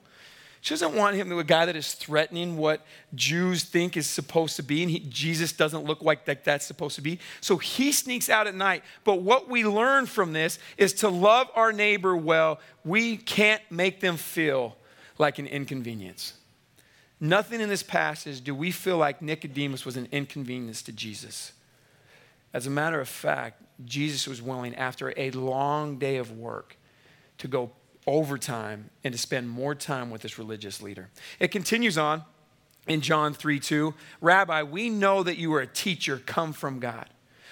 She 0.62 0.72
doesn't 0.72 0.94
want 0.94 1.16
him 1.16 1.28
to 1.28 1.40
a 1.40 1.44
guy 1.44 1.66
that 1.66 1.74
is 1.74 1.92
threatening 1.92 2.56
what 2.56 2.86
Jews 3.16 3.64
think 3.64 3.96
is 3.96 4.06
supposed 4.06 4.54
to 4.56 4.62
be, 4.62 4.82
and 4.82 4.90
he, 4.90 5.00
Jesus 5.00 5.52
doesn't 5.52 5.84
look 5.84 6.02
like 6.02 6.24
that, 6.26 6.44
that's 6.44 6.64
supposed 6.64 6.94
to 6.94 7.02
be. 7.02 7.18
So 7.40 7.56
he 7.56 7.90
sneaks 7.90 8.30
out 8.30 8.46
at 8.46 8.54
night. 8.54 8.84
But 9.02 9.22
what 9.22 9.48
we 9.48 9.64
learn 9.64 10.06
from 10.06 10.32
this 10.32 10.60
is 10.78 10.92
to 10.94 11.08
love 11.08 11.48
our 11.56 11.72
neighbor 11.72 12.16
well. 12.16 12.60
We 12.84 13.16
can't 13.16 13.62
make 13.70 13.98
them 13.98 14.16
feel 14.16 14.76
like 15.18 15.40
an 15.40 15.48
inconvenience. 15.48 16.34
Nothing 17.18 17.60
in 17.60 17.68
this 17.68 17.82
passage 17.82 18.40
do 18.40 18.54
we 18.54 18.70
feel 18.70 18.98
like 18.98 19.20
Nicodemus 19.20 19.84
was 19.84 19.96
an 19.96 20.06
inconvenience 20.12 20.80
to 20.82 20.92
Jesus. 20.92 21.52
As 22.52 22.66
a 22.66 22.70
matter 22.70 23.00
of 23.00 23.08
fact, 23.08 23.62
Jesus 23.84 24.26
was 24.28 24.42
willing, 24.42 24.74
after 24.74 25.12
a 25.16 25.30
long 25.30 25.98
day 25.98 26.16
of 26.16 26.30
work, 26.36 26.76
to 27.38 27.48
go 27.48 27.72
overtime 28.06 28.90
and 29.04 29.12
to 29.12 29.18
spend 29.18 29.48
more 29.48 29.74
time 29.74 30.10
with 30.10 30.22
this 30.22 30.38
religious 30.38 30.82
leader. 30.82 31.08
It 31.38 31.48
continues 31.48 31.96
on 31.96 32.24
in 32.86 33.00
John 33.00 33.34
3 33.34 33.60
2. 33.60 33.94
Rabbi, 34.20 34.62
we 34.64 34.90
know 34.90 35.22
that 35.22 35.38
you 35.38 35.52
are 35.54 35.60
a 35.60 35.66
teacher 35.66 36.20
come 36.24 36.52
from 36.52 36.78
God. 36.78 37.08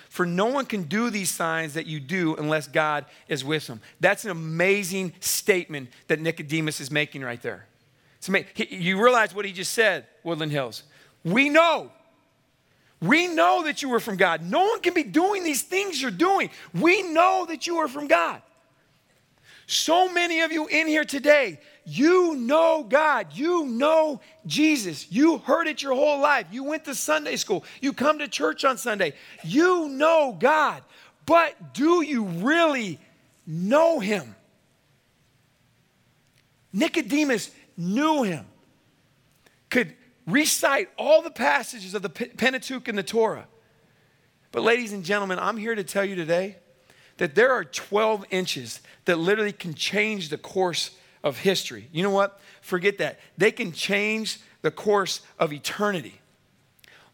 For 0.08 0.26
no 0.26 0.46
one 0.46 0.66
can 0.66 0.82
do 0.84 1.08
these 1.08 1.30
signs 1.30 1.74
that 1.74 1.86
you 1.86 2.00
do 2.00 2.34
unless 2.34 2.66
God 2.66 3.04
is 3.28 3.44
with 3.44 3.68
them. 3.68 3.80
That's 4.00 4.24
an 4.24 4.32
amazing 4.32 5.12
statement 5.20 5.88
that 6.08 6.20
Nicodemus 6.20 6.80
is 6.80 6.90
making 6.90 7.22
right 7.22 7.40
there. 7.40 7.66
You 8.56 9.02
realize 9.02 9.32
what 9.32 9.44
he 9.44 9.52
just 9.52 9.72
said, 9.72 10.06
Woodland 10.24 10.50
Hills. 10.50 10.82
We 11.24 11.48
know. 11.48 11.92
We 13.00 13.28
know 13.28 13.64
that 13.64 13.82
you 13.82 13.92
are 13.94 14.00
from 14.00 14.16
God. 14.16 14.42
No 14.42 14.64
one 14.64 14.80
can 14.80 14.92
be 14.92 15.02
doing 15.02 15.42
these 15.42 15.62
things 15.62 16.00
you're 16.00 16.10
doing. 16.10 16.50
We 16.74 17.02
know 17.02 17.46
that 17.48 17.66
you 17.66 17.78
are 17.78 17.88
from 17.88 18.08
God. 18.08 18.42
So 19.66 20.12
many 20.12 20.40
of 20.40 20.52
you 20.52 20.66
in 20.66 20.86
here 20.86 21.04
today, 21.04 21.60
you 21.84 22.34
know 22.34 22.84
God. 22.86 23.28
You 23.32 23.66
know 23.66 24.20
Jesus. 24.44 25.10
You 25.10 25.38
heard 25.38 25.66
it 25.66 25.82
your 25.82 25.94
whole 25.94 26.20
life. 26.20 26.46
You 26.50 26.64
went 26.64 26.84
to 26.86 26.94
Sunday 26.94 27.36
school. 27.36 27.64
You 27.80 27.92
come 27.92 28.18
to 28.18 28.28
church 28.28 28.64
on 28.64 28.76
Sunday. 28.76 29.14
You 29.44 29.88
know 29.88 30.36
God. 30.38 30.82
But 31.24 31.72
do 31.72 32.02
you 32.02 32.24
really 32.24 32.98
know 33.46 34.00
Him? 34.00 34.34
Nicodemus 36.72 37.50
knew 37.76 38.24
Him, 38.24 38.46
could 39.70 39.94
recite 40.32 40.88
all 40.98 41.22
the 41.22 41.30
passages 41.30 41.94
of 41.94 42.02
the 42.02 42.10
Pentateuch 42.10 42.88
and 42.88 42.96
the 42.96 43.02
Torah. 43.02 43.46
But, 44.52 44.62
ladies 44.62 44.92
and 44.92 45.04
gentlemen, 45.04 45.38
I'm 45.38 45.56
here 45.56 45.74
to 45.74 45.84
tell 45.84 46.04
you 46.04 46.16
today 46.16 46.56
that 47.18 47.34
there 47.34 47.52
are 47.52 47.64
12 47.64 48.24
inches 48.30 48.80
that 49.04 49.16
literally 49.16 49.52
can 49.52 49.74
change 49.74 50.28
the 50.28 50.38
course 50.38 50.90
of 51.22 51.38
history. 51.38 51.88
You 51.92 52.02
know 52.02 52.10
what? 52.10 52.40
Forget 52.60 52.98
that. 52.98 53.20
They 53.38 53.52
can 53.52 53.72
change 53.72 54.40
the 54.62 54.70
course 54.70 55.20
of 55.38 55.52
eternity. 55.52 56.20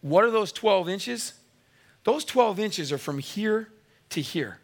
What 0.00 0.24
are 0.24 0.30
those 0.30 0.52
12 0.52 0.88
inches? 0.88 1.32
Those 2.04 2.24
12 2.24 2.60
inches 2.60 2.92
are 2.92 2.98
from 2.98 3.18
here 3.18 3.68
to 4.10 4.20
here. 4.20 4.60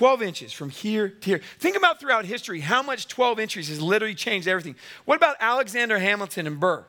12 0.00 0.22
inches 0.22 0.50
from 0.50 0.70
here 0.70 1.10
to 1.10 1.28
here. 1.28 1.40
Think 1.58 1.76
about 1.76 2.00
throughout 2.00 2.24
history 2.24 2.60
how 2.60 2.82
much 2.82 3.06
12 3.06 3.38
inches 3.38 3.68
has 3.68 3.82
literally 3.82 4.14
changed 4.14 4.48
everything. 4.48 4.74
What 5.04 5.16
about 5.16 5.36
Alexander 5.40 5.98
Hamilton 5.98 6.46
and 6.46 6.58
Burr? 6.58 6.86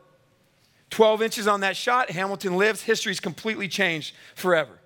12 0.92 1.22
inches 1.22 1.46
on 1.46 1.60
that 1.60 1.76
shot, 1.76 2.10
Hamilton 2.10 2.56
lives, 2.56 2.84
history's 2.84 3.20
completely 3.20 3.68
changed 3.68 4.16
forever. 4.34 4.80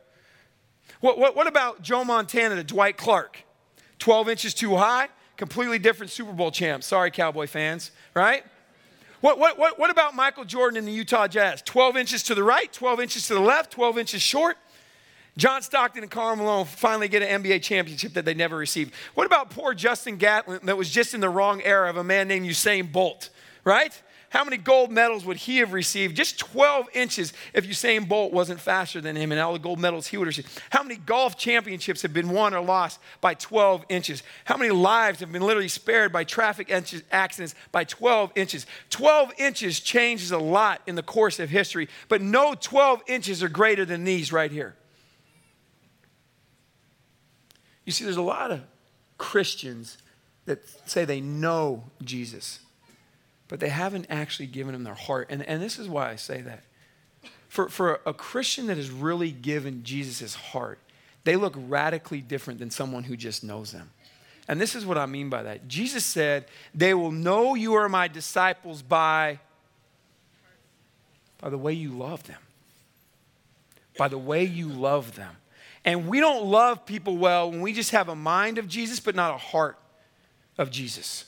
What, 1.01 1.20
what, 1.20 1.36
what 1.36 1.46
about 1.46 1.84
Joe 1.84 2.03
Montana 2.03 2.55
to 2.55 2.63
Dwight 2.63 2.98
Clark? 2.98 3.44
12 4.00 4.27
inches 4.29 4.55
too 4.55 4.75
high, 4.75 5.10
completely 5.38 5.77
different 5.77 6.12
Super 6.12 6.34
Bowl 6.34 6.50
champ. 6.50 6.82
Sorry, 6.82 7.12
Cowboy 7.12 7.46
fans, 7.46 7.91
right? 8.15 8.44
What, 9.22 9.38
what, 9.38 9.60
what, 9.60 9.77
what 9.77 9.91
about 9.91 10.15
Michael 10.15 10.46
Jordan 10.46 10.79
and 10.79 10.88
the 10.88 10.91
Utah 10.91 11.27
Jazz? 11.27 11.62
12 11.62 11.96
inches 11.96 12.24
to 12.24 12.34
the 12.34 12.44
right, 12.44 12.74
12 12.74 13.01
inches 13.01 13.27
to 13.27 13.36
the 13.36 13.39
left, 13.39 13.70
12 13.70 14.00
inches 14.00 14.24
short. 14.24 14.58
John 15.38 15.62
Stockton 15.62 16.04
and 16.04 16.12
Karl 16.12 16.36
Malone 16.38 16.65
finally 16.65 17.10
get 17.10 17.22
an 17.22 17.44
NBA 17.44 17.62
championship 17.62 18.13
that 18.13 18.24
they 18.24 18.34
never 18.34 18.56
received. 18.56 18.94
What 19.15 19.25
about 19.25 19.50
poor 19.50 19.74
Justin 19.74 20.15
Gatlin 20.15 20.62
that 20.63 20.77
was 20.77 20.89
just 20.89 21.13
in 21.13 21.20
the 21.20 21.30
wrong 21.30 21.62
era 21.62 21.89
of 21.89 21.98
a 21.98 22.04
man 22.04 22.30
named 22.30 22.46
Usain 22.46 22.89
Bolt, 22.89 23.30
right? 23.65 24.01
How 24.30 24.44
many 24.44 24.58
gold 24.58 24.92
medals 24.92 25.24
would 25.25 25.38
he 25.38 25.58
have 25.58 25.72
received? 25.72 26.15
Just 26.18 26.39
12 26.39 26.88
inches 26.94 27.32
if 27.54 27.65
Usain 27.65 28.08
Bolt 28.08 28.34
wasn't 28.34 28.60
faster 28.60 29.00
than 29.00 29.15
him 29.15 29.32
and 29.32 29.39
all 29.39 29.54
the 29.54 29.60
gold 29.60 29.80
medals 29.80 30.08
he 30.08 30.18
would 30.18 30.27
have 30.27 30.38
received. 30.38 30.62
How 30.70 30.84
many 30.84 30.96
golf 30.96 31.38
championships 31.38 32.01
have 32.01 32.13
been 32.13 32.30
won 32.30 32.54
or 32.54 32.62
lost 32.62 33.00
by 33.22 33.34
12 33.34 33.86
inches? 33.88 34.24
How 34.44 34.58
many 34.58 34.72
lives 34.72 35.20
have 35.20 35.32
been 35.32 35.42
literally 35.42 35.70
spared 35.70 36.12
by 36.12 36.24
traffic 36.24 36.70
accidents 36.70 37.56
by 37.72 37.84
12 37.84 38.32
inches? 38.36 38.65
12 38.89 39.34
inches 39.38 39.80
changes 39.80 40.32
a 40.32 40.38
lot 40.38 40.82
in 40.86 40.96
the 40.96 41.04
course 41.04 41.39
of 41.39 41.50
history, 41.50 41.88
but 42.10 42.22
no 42.22 42.56
12 42.56 43.04
inches 43.08 43.44
are 43.44 43.50
greater 43.50 43.86
than 43.86 44.06
these 44.06 44.34
right 44.34 44.51
here. 44.51 44.75
You 47.86 47.92
see, 47.92 48.04
there's 48.04 48.18
a 48.18 48.22
lot 48.22 48.51
of 48.51 48.62
Christians 49.18 49.98
that 50.46 50.60
say 50.88 51.06
they 51.06 51.22
know 51.22 51.86
Jesus 52.04 52.60
but 53.48 53.60
they 53.60 53.70
haven't 53.70 54.08
actually 54.10 54.48
given 54.48 54.74
him 54.74 54.84
their 54.84 54.96
heart. 54.96 55.27
And, 55.30 55.44
and 55.44 55.62
this 55.62 55.77
is 55.77 55.88
why 55.88 56.10
I 56.10 56.15
say 56.15 56.42
that. 56.42 56.63
For, 57.48 57.70
for 57.70 58.01
a 58.06 58.13
Christian 58.13 58.68
that 58.68 58.77
has 58.77 58.89
really 58.89 59.32
given 59.32 59.84
Jesus 59.84 60.20
his 60.20 60.36
heart, 60.36 60.80
they 61.24 61.36
look 61.36 61.54
radically 61.56 62.22
different 62.22 62.60
than 62.60 62.72
someone 62.72 63.04
who 63.04 63.15
just 63.15 63.44
knows 63.44 63.72
them. 63.72 63.92
And 64.48 64.60
this 64.60 64.75
is 64.75 64.86
what 64.86 64.98
I 64.98 65.06
mean 65.06 65.30
by 65.30 65.44
that. 65.44 65.68
Jesus 65.68 66.06
said, 66.06 66.46
They 66.74 66.94
will 66.94 67.12
know 67.12 67.56
you 67.56 67.75
are 67.75 67.89
my 67.89 68.08
disciples 68.08 68.82
by, 68.82 69.39
by 71.39 71.50
the 71.50 71.58
way 71.58 71.74
you 71.74 71.92
love 71.92 72.24
them. 72.24 72.42
By 73.98 74.08
the 74.08 74.18
way 74.18 74.44
you 74.44 74.68
love 74.68 75.15
them. 75.15 75.36
And 75.86 76.08
we 76.08 76.20
don't 76.20 76.46
love 76.46 76.86
people 76.86 77.18
well 77.18 77.51
when 77.51 77.62
we 77.62 77.72
just 77.72 77.92
have 77.92 78.10
a 78.10 78.15
mind 78.15 78.58
of 78.58 78.68
Jesus, 78.68 79.00
but 79.00 79.15
not 79.15 79.34
a 79.34 79.38
heart 79.38 79.77
of 80.58 80.72
Jesus. 80.72 81.25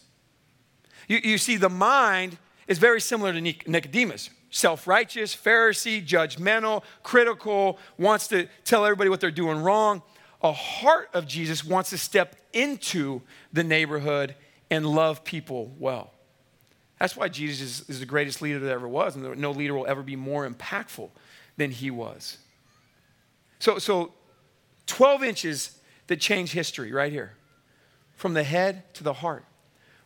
You, 1.07 1.19
you 1.23 1.37
see, 1.37 1.55
the 1.55 1.69
mind 1.69 2.37
is 2.67 2.79
very 2.79 2.99
similar 2.99 3.31
to 3.31 3.39
Nicodemus 3.39 4.31
self 4.49 4.87
righteous, 4.87 5.35
Pharisee, 5.35 6.05
judgmental, 6.05 6.83
critical, 7.03 7.77
wants 7.97 8.27
to 8.29 8.47
tell 8.63 8.85
everybody 8.85 9.09
what 9.09 9.21
they're 9.21 9.29
doing 9.31 9.59
wrong. 9.59 10.01
A 10.41 10.51
heart 10.51 11.09
of 11.13 11.27
Jesus 11.27 11.63
wants 11.63 11.89
to 11.91 11.97
step 11.97 12.35
into 12.53 13.21
the 13.53 13.63
neighborhood 13.63 14.35
and 14.69 14.85
love 14.85 15.23
people 15.23 15.73
well. 15.77 16.11
That's 16.99 17.15
why 17.15 17.27
Jesus 17.27 17.81
is, 17.81 17.89
is 17.89 17.99
the 17.99 18.05
greatest 18.05 18.41
leader 18.41 18.59
that 18.59 18.71
ever 18.71 18.87
was, 18.87 19.15
and 19.15 19.37
no 19.37 19.51
leader 19.51 19.73
will 19.75 19.87
ever 19.87 20.01
be 20.01 20.15
more 20.15 20.49
impactful 20.49 21.09
than 21.57 21.71
he 21.71 21.91
was. 21.91 22.37
So, 23.59 23.77
so 23.77 24.13
12 24.87 25.23
inches 25.23 25.79
that 26.07 26.19
change 26.19 26.51
history 26.51 26.91
right 26.91 27.11
here 27.11 27.33
from 28.15 28.33
the 28.33 28.43
head 28.43 28.93
to 28.95 29.03
the 29.03 29.13
heart. 29.13 29.45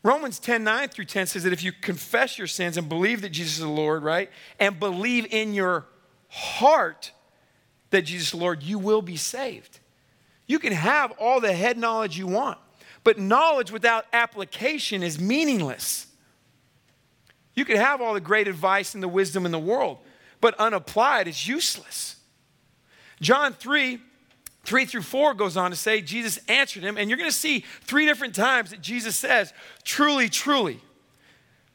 Romans 0.03 0.39
10 0.39 0.63
9 0.63 0.89
through 0.89 1.05
10 1.05 1.27
says 1.27 1.43
that 1.43 1.53
if 1.53 1.63
you 1.63 1.71
confess 1.71 2.37
your 2.37 2.47
sins 2.47 2.77
and 2.77 2.89
believe 2.89 3.21
that 3.21 3.29
Jesus 3.29 3.53
is 3.53 3.59
the 3.59 3.69
Lord, 3.69 4.03
right, 4.03 4.29
and 4.59 4.79
believe 4.79 5.27
in 5.31 5.53
your 5.53 5.85
heart 6.27 7.11
that 7.91 8.03
Jesus 8.03 8.27
is 8.27 8.31
the 8.31 8.37
Lord, 8.37 8.63
you 8.63 8.79
will 8.79 9.01
be 9.01 9.15
saved. 9.15 9.79
You 10.47 10.59
can 10.59 10.73
have 10.73 11.11
all 11.19 11.39
the 11.39 11.53
head 11.53 11.77
knowledge 11.77 12.17
you 12.17 12.27
want, 12.27 12.57
but 13.03 13.19
knowledge 13.19 13.71
without 13.71 14.05
application 14.11 15.03
is 15.03 15.19
meaningless. 15.19 16.07
You 17.53 17.65
can 17.65 17.77
have 17.77 18.01
all 18.01 18.13
the 18.13 18.21
great 18.21 18.47
advice 18.47 18.93
and 18.93 19.03
the 19.03 19.07
wisdom 19.07 19.45
in 19.45 19.51
the 19.51 19.59
world, 19.59 19.99
but 20.39 20.55
unapplied 20.57 21.27
is 21.27 21.47
useless. 21.47 22.15
John 23.19 23.53
3 23.53 24.01
3 24.63 24.85
through 24.85 25.01
4 25.01 25.33
goes 25.33 25.57
on 25.57 25.71
to 25.71 25.77
say, 25.77 26.01
Jesus 26.01 26.39
answered 26.47 26.83
him, 26.83 26.97
and 26.97 27.09
you're 27.09 27.17
going 27.17 27.29
to 27.29 27.35
see 27.35 27.65
three 27.81 28.05
different 28.05 28.35
times 28.35 28.69
that 28.69 28.81
Jesus 28.81 29.15
says, 29.15 29.53
truly, 29.83 30.29
truly, 30.29 30.79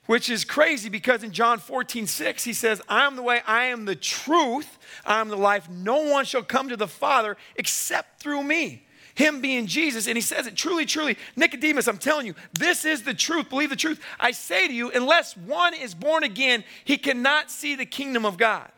which 0.07 0.31
is 0.31 0.45
crazy 0.45 0.89
because 0.89 1.25
in 1.25 1.33
John 1.33 1.59
14, 1.59 2.07
6, 2.07 2.45
he 2.45 2.53
says, 2.53 2.81
I 2.89 3.05
am 3.07 3.17
the 3.17 3.23
way, 3.23 3.41
I 3.47 3.65
am 3.65 3.87
the 3.87 3.97
truth, 3.97 4.79
I 5.05 5.21
am 5.21 5.29
the 5.29 5.37
life. 5.37 5.69
No 5.69 6.05
one 6.05 6.25
shall 6.25 6.45
come 6.45 6.69
to 6.69 6.77
the 6.77 6.87
Father 6.87 7.37
except 7.57 8.21
through 8.21 8.45
me. 8.45 8.85
Him 9.17 9.41
being 9.41 9.67
Jesus, 9.67 10.07
and 10.07 10.17
he 10.17 10.21
says 10.21 10.47
it 10.47 10.57
truly, 10.57 10.85
truly, 10.85 11.17
Nicodemus, 11.37 11.89
I'm 11.89 11.97
telling 11.97 12.27
you, 12.27 12.35
this 12.53 12.85
is 12.85 13.03
the 13.03 13.15
truth. 13.15 13.49
Believe 13.49 13.71
the 13.71 13.77
truth. 13.77 13.99
I 14.21 14.31
say 14.31 14.69
to 14.69 14.75
you, 14.75 14.91
unless 14.91 15.35
one 15.39 15.73
is 15.73 15.95
born 15.95 16.23
again, 16.23 16.65
he 16.85 16.99
cannot 16.99 17.51
see 17.51 17.75
the 17.75 17.87
kingdom 17.87 18.27
of 18.27 18.37
God. 18.37 18.71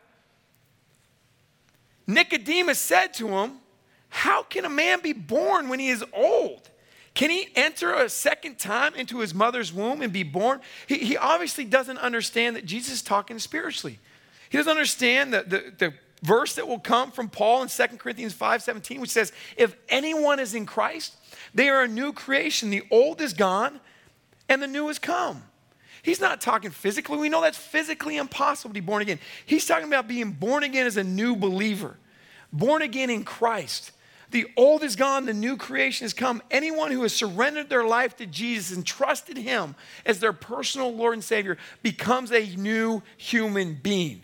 Nicodemus 2.07 2.79
said 2.79 3.13
to 3.15 3.27
him, 3.27 3.59
how 4.09 4.43
can 4.43 4.65
a 4.65 4.71
man 4.71 5.01
be 5.01 5.13
born 5.13 5.69
when 5.69 5.79
he 5.79 5.89
is 5.89 6.05
old? 6.13 6.69
Can 7.15 7.31
he 7.31 7.49
enter 7.57 7.93
a 7.95 8.09
second 8.09 8.59
time 8.59 8.95
into 8.95 9.19
his 9.19 9.35
mother's 9.35 9.73
womb 9.73 10.03
and 10.03 10.13
be 10.13 10.23
born? 10.23 10.61
He, 10.87 10.99
he 10.99 11.17
obviously 11.17 11.65
doesn't 11.65 11.99
understand 11.99 12.57
that 12.57 12.65
Jesus 12.65 12.95
is 12.95 13.03
talking 13.03 13.39
spiritually. 13.39 13.99
He 14.51 14.57
doesn't 14.57 14.71
understand 14.71 15.35
the, 15.35 15.43
the, 15.43 15.73
the 15.79 15.95
verse 16.23 16.55
that 16.55 16.67
will 16.67 16.79
come 16.79 17.11
from 17.11 17.29
Paul 17.29 17.63
in 17.63 17.69
2 17.69 17.87
Corinthians 17.99 18.33
5 18.35 18.63
17, 18.63 19.01
which 19.01 19.11
says, 19.11 19.33
If 19.57 19.77
anyone 19.89 20.39
is 20.39 20.55
in 20.55 20.65
Christ, 20.65 21.17
they 21.55 21.69
are 21.69 21.83
a 21.83 21.89
new 21.89 22.13
creation. 22.13 22.71
The 22.71 22.85
old 22.91 23.21
is 23.21 23.33
gone 23.33 23.81
and 24.49 24.63
the 24.63 24.69
new 24.69 24.87
has 24.89 24.99
come. 24.99 25.43
He's 26.03 26.21
not 26.21 26.41
talking 26.41 26.71
physically. 26.71 27.19
We 27.19 27.29
know 27.29 27.43
that's 27.43 27.59
physically 27.59 28.17
impossible 28.17 28.71
to 28.71 28.75
be 28.75 28.81
born 28.81 29.03
again. 29.03 29.19
He's 29.45 29.67
talking 29.67 29.89
about 29.89 30.09
being 30.09 30.31
born 30.31 30.63
again 30.63 30.87
as 30.87 30.97
a 30.97 31.05
new 31.05 31.35
believer, 31.35 31.97
born 32.53 32.83
again 32.83 33.11
in 33.11 33.25
Christ. 33.25 33.93
The 34.31 34.47
old 34.57 34.83
is 34.83 34.95
gone, 34.95 35.25
the 35.25 35.33
new 35.33 35.57
creation 35.57 36.05
has 36.05 36.13
come. 36.13 36.43
Anyone 36.51 36.91
who 36.91 37.03
has 37.03 37.15
surrendered 37.15 37.71
their 37.71 37.85
life 37.85 38.17
to 38.17 38.27
Jesus 38.27 38.77
and 38.77 38.85
trusted 38.85 39.39
Him 39.39 39.75
as 40.05 40.21
their 40.21 40.35
personal 40.35 40.95
Lord 40.95 41.15
and 41.15 41.25
Savior 41.25 41.57
becomes 41.83 42.31
a 42.31 42.45
new 42.57 43.03
human 43.17 43.75
being. 43.75 44.23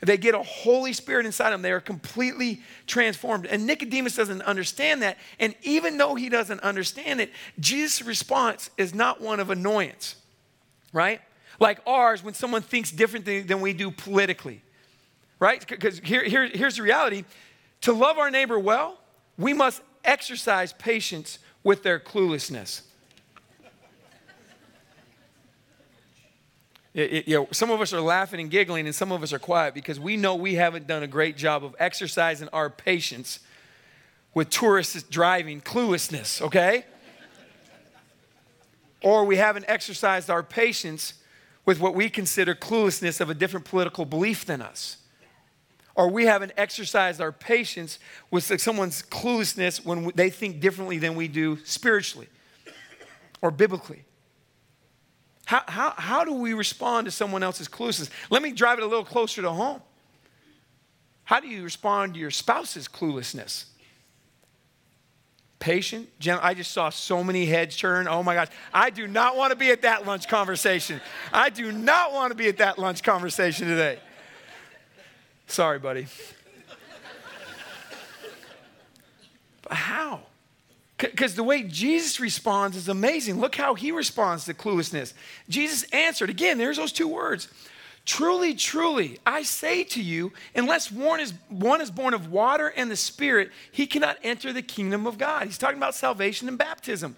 They 0.00 0.18
get 0.18 0.34
a 0.34 0.42
Holy 0.42 0.92
Spirit 0.92 1.24
inside 1.26 1.50
them. 1.50 1.62
They 1.62 1.72
are 1.72 1.80
completely 1.80 2.60
transformed. 2.86 3.46
And 3.46 3.66
Nicodemus 3.66 4.14
doesn't 4.14 4.42
understand 4.42 5.02
that. 5.02 5.16
And 5.38 5.54
even 5.62 5.96
though 5.96 6.14
he 6.14 6.28
doesn't 6.28 6.60
understand 6.60 7.20
it, 7.20 7.32
Jesus' 7.58 8.02
response 8.02 8.70
is 8.76 8.94
not 8.94 9.20
one 9.20 9.40
of 9.40 9.50
annoyance, 9.50 10.16
right? 10.92 11.20
Like 11.58 11.80
ours 11.86 12.22
when 12.22 12.34
someone 12.34 12.62
thinks 12.62 12.90
differently 12.90 13.40
than 13.40 13.60
we 13.60 13.72
do 13.72 13.90
politically, 13.90 14.62
right? 15.38 15.66
Because 15.66 16.00
here, 16.00 16.22
here, 16.24 16.48
here's 16.52 16.76
the 16.76 16.82
reality 16.82 17.24
to 17.84 17.92
love 17.92 18.16
our 18.16 18.30
neighbor 18.30 18.58
well, 18.58 18.98
we 19.36 19.52
must 19.52 19.82
exercise 20.06 20.72
patience 20.72 21.38
with 21.62 21.82
their 21.82 22.00
cluelessness. 22.00 22.80
It, 26.94 27.26
you 27.26 27.34
know, 27.34 27.48
some 27.50 27.72
of 27.72 27.80
us 27.80 27.92
are 27.92 28.00
laughing 28.00 28.38
and 28.40 28.48
giggling, 28.48 28.86
and 28.86 28.94
some 28.94 29.10
of 29.10 29.24
us 29.24 29.32
are 29.32 29.40
quiet 29.40 29.74
because 29.74 29.98
we 29.98 30.16
know 30.16 30.36
we 30.36 30.54
haven't 30.54 30.86
done 30.86 31.02
a 31.02 31.08
great 31.08 31.36
job 31.36 31.64
of 31.64 31.74
exercising 31.80 32.48
our 32.52 32.70
patience 32.70 33.40
with 34.32 34.48
tourists 34.48 35.02
driving 35.02 35.60
cluelessness, 35.60 36.40
okay? 36.40 36.84
or 39.02 39.24
we 39.24 39.36
haven't 39.36 39.64
exercised 39.66 40.30
our 40.30 40.44
patience 40.44 41.14
with 41.66 41.80
what 41.80 41.96
we 41.96 42.08
consider 42.08 42.54
cluelessness 42.54 43.20
of 43.20 43.28
a 43.28 43.34
different 43.34 43.66
political 43.66 44.04
belief 44.04 44.44
than 44.46 44.62
us 44.62 44.98
or 45.94 46.08
we 46.08 46.26
haven't 46.26 46.52
exercised 46.56 47.20
our 47.20 47.32
patience 47.32 47.98
with 48.30 48.60
someone's 48.60 49.02
cluelessness 49.02 49.84
when 49.84 50.10
they 50.14 50.30
think 50.30 50.60
differently 50.60 50.98
than 50.98 51.14
we 51.14 51.28
do 51.28 51.56
spiritually 51.64 52.28
or 53.40 53.50
biblically. 53.50 54.04
How, 55.46 55.62
how, 55.66 55.94
how 55.96 56.24
do 56.24 56.32
we 56.32 56.54
respond 56.54 57.04
to 57.04 57.10
someone 57.10 57.42
else's 57.42 57.68
cluelessness? 57.68 58.10
Let 58.30 58.42
me 58.42 58.52
drive 58.52 58.78
it 58.78 58.82
a 58.82 58.86
little 58.86 59.04
closer 59.04 59.42
to 59.42 59.50
home. 59.50 59.82
How 61.24 61.40
do 61.40 61.48
you 61.48 61.62
respond 61.62 62.14
to 62.14 62.20
your 62.20 62.30
spouse's 62.30 62.88
cluelessness? 62.88 63.66
Patient, 65.58 66.08
gentle. 66.18 66.44
I 66.44 66.52
just 66.54 66.72
saw 66.72 66.90
so 66.90 67.24
many 67.24 67.46
heads 67.46 67.76
turn. 67.76 68.08
Oh 68.08 68.22
my 68.22 68.34
gosh. 68.34 68.48
I 68.72 68.90
do 68.90 69.06
not 69.06 69.36
want 69.36 69.50
to 69.50 69.56
be 69.56 69.70
at 69.70 69.82
that 69.82 70.06
lunch 70.06 70.28
conversation. 70.28 71.00
I 71.32 71.48
do 71.50 71.72
not 71.72 72.12
want 72.12 72.32
to 72.32 72.34
be 72.34 72.48
at 72.48 72.58
that 72.58 72.78
lunch 72.78 73.02
conversation 73.02 73.68
today. 73.68 73.98
Sorry, 75.46 75.78
buddy. 75.78 76.06
but 79.62 79.72
how? 79.72 80.20
Because 80.96 81.34
the 81.34 81.42
way 81.42 81.62
Jesus 81.62 82.20
responds 82.20 82.76
is 82.76 82.88
amazing. 82.88 83.40
Look 83.40 83.56
how 83.56 83.74
he 83.74 83.92
responds 83.92 84.44
to 84.46 84.54
cluelessness. 84.54 85.12
Jesus 85.48 85.84
answered, 85.92 86.30
again, 86.30 86.56
there's 86.56 86.76
those 86.76 86.92
two 86.92 87.08
words. 87.08 87.48
Truly, 88.04 88.54
truly, 88.54 89.18
I 89.24 89.44
say 89.44 89.82
to 89.84 90.02
you, 90.02 90.32
unless 90.54 90.92
one 90.92 91.20
is, 91.20 91.32
one 91.48 91.80
is 91.80 91.90
born 91.90 92.12
of 92.12 92.30
water 92.30 92.68
and 92.68 92.90
the 92.90 92.96
Spirit, 92.96 93.50
he 93.72 93.86
cannot 93.86 94.18
enter 94.22 94.52
the 94.52 94.62
kingdom 94.62 95.06
of 95.06 95.16
God. 95.16 95.46
He's 95.46 95.56
talking 95.56 95.78
about 95.78 95.94
salvation 95.94 96.46
and 96.46 96.58
baptism. 96.58 97.16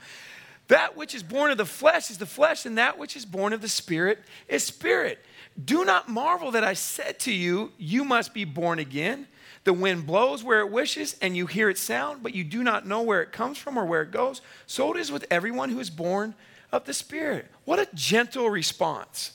That 0.68 0.96
which 0.96 1.14
is 1.14 1.22
born 1.22 1.50
of 1.50 1.58
the 1.58 1.66
flesh 1.66 2.10
is 2.10 2.18
the 2.18 2.26
flesh, 2.26 2.66
and 2.66 2.78
that 2.78 2.98
which 2.98 3.16
is 3.16 3.24
born 3.24 3.52
of 3.52 3.62
the 3.62 3.68
Spirit 3.68 4.20
is 4.48 4.64
spirit. 4.64 5.24
Do 5.62 5.84
not 5.84 6.08
marvel 6.08 6.50
that 6.50 6.64
I 6.64 6.74
said 6.74 7.18
to 7.20 7.32
you, 7.32 7.72
You 7.78 8.04
must 8.04 8.34
be 8.34 8.44
born 8.44 8.78
again. 8.78 9.26
The 9.64 9.72
wind 9.72 10.06
blows 10.06 10.44
where 10.44 10.60
it 10.60 10.70
wishes, 10.70 11.16
and 11.20 11.36
you 11.36 11.46
hear 11.46 11.68
its 11.68 11.80
sound, 11.80 12.22
but 12.22 12.34
you 12.34 12.44
do 12.44 12.62
not 12.62 12.86
know 12.86 13.02
where 13.02 13.20
it 13.20 13.32
comes 13.32 13.58
from 13.58 13.76
or 13.76 13.84
where 13.84 14.02
it 14.02 14.12
goes. 14.12 14.40
So 14.66 14.94
it 14.94 15.00
is 15.00 15.10
with 15.10 15.26
everyone 15.28 15.70
who 15.70 15.80
is 15.80 15.90
born 15.90 16.34
of 16.70 16.84
the 16.84 16.94
Spirit. 16.94 17.50
What 17.64 17.80
a 17.80 17.88
gentle 17.92 18.48
response. 18.48 19.32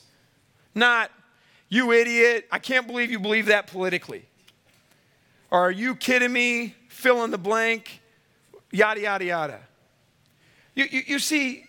Not, 0.74 1.10
you 1.68 1.92
idiot, 1.92 2.46
I 2.50 2.58
can't 2.60 2.86
believe 2.86 3.10
you 3.10 3.18
believe 3.18 3.46
that 3.46 3.66
politically. 3.66 4.24
Or 5.50 5.60
are 5.60 5.70
you 5.70 5.94
kidding 5.94 6.32
me? 6.32 6.76
Fill 6.88 7.24
in 7.24 7.30
the 7.30 7.36
blank, 7.36 8.00
yada, 8.70 9.02
yada, 9.02 9.24
yada. 9.24 9.60
You, 10.74 10.86
you, 10.90 11.02
you 11.06 11.18
see, 11.18 11.66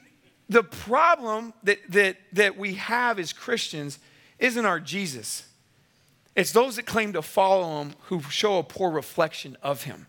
the 0.47 0.63
problem 0.63 1.53
that, 1.63 1.79
that, 1.89 2.17
that 2.31 2.57
we 2.57 2.75
have 2.75 3.19
as 3.19 3.33
Christians 3.33 3.99
isn't 4.43 4.65
our 4.65 4.79
Jesus. 4.79 5.47
It's 6.35 6.51
those 6.51 6.75
that 6.75 6.85
claim 6.85 7.13
to 7.13 7.21
follow 7.21 7.81
him 7.81 7.93
who 8.03 8.21
show 8.23 8.59
a 8.59 8.63
poor 8.63 8.91
reflection 8.91 9.57
of 9.63 9.83
him. 9.83 10.07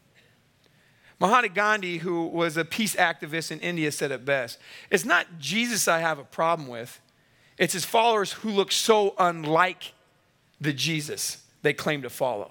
Mahatma 1.20 1.50
Gandhi, 1.50 1.98
who 1.98 2.26
was 2.26 2.56
a 2.56 2.64
peace 2.64 2.96
activist 2.96 3.52
in 3.52 3.60
India, 3.60 3.92
said 3.92 4.10
it 4.10 4.24
best 4.24 4.58
It's 4.90 5.04
not 5.04 5.38
Jesus 5.38 5.86
I 5.86 6.00
have 6.00 6.18
a 6.18 6.24
problem 6.24 6.68
with, 6.68 7.00
it's 7.56 7.72
his 7.72 7.84
followers 7.84 8.32
who 8.32 8.50
look 8.50 8.72
so 8.72 9.14
unlike 9.18 9.92
the 10.60 10.72
Jesus 10.72 11.42
they 11.62 11.72
claim 11.72 12.02
to 12.02 12.10
follow. 12.10 12.50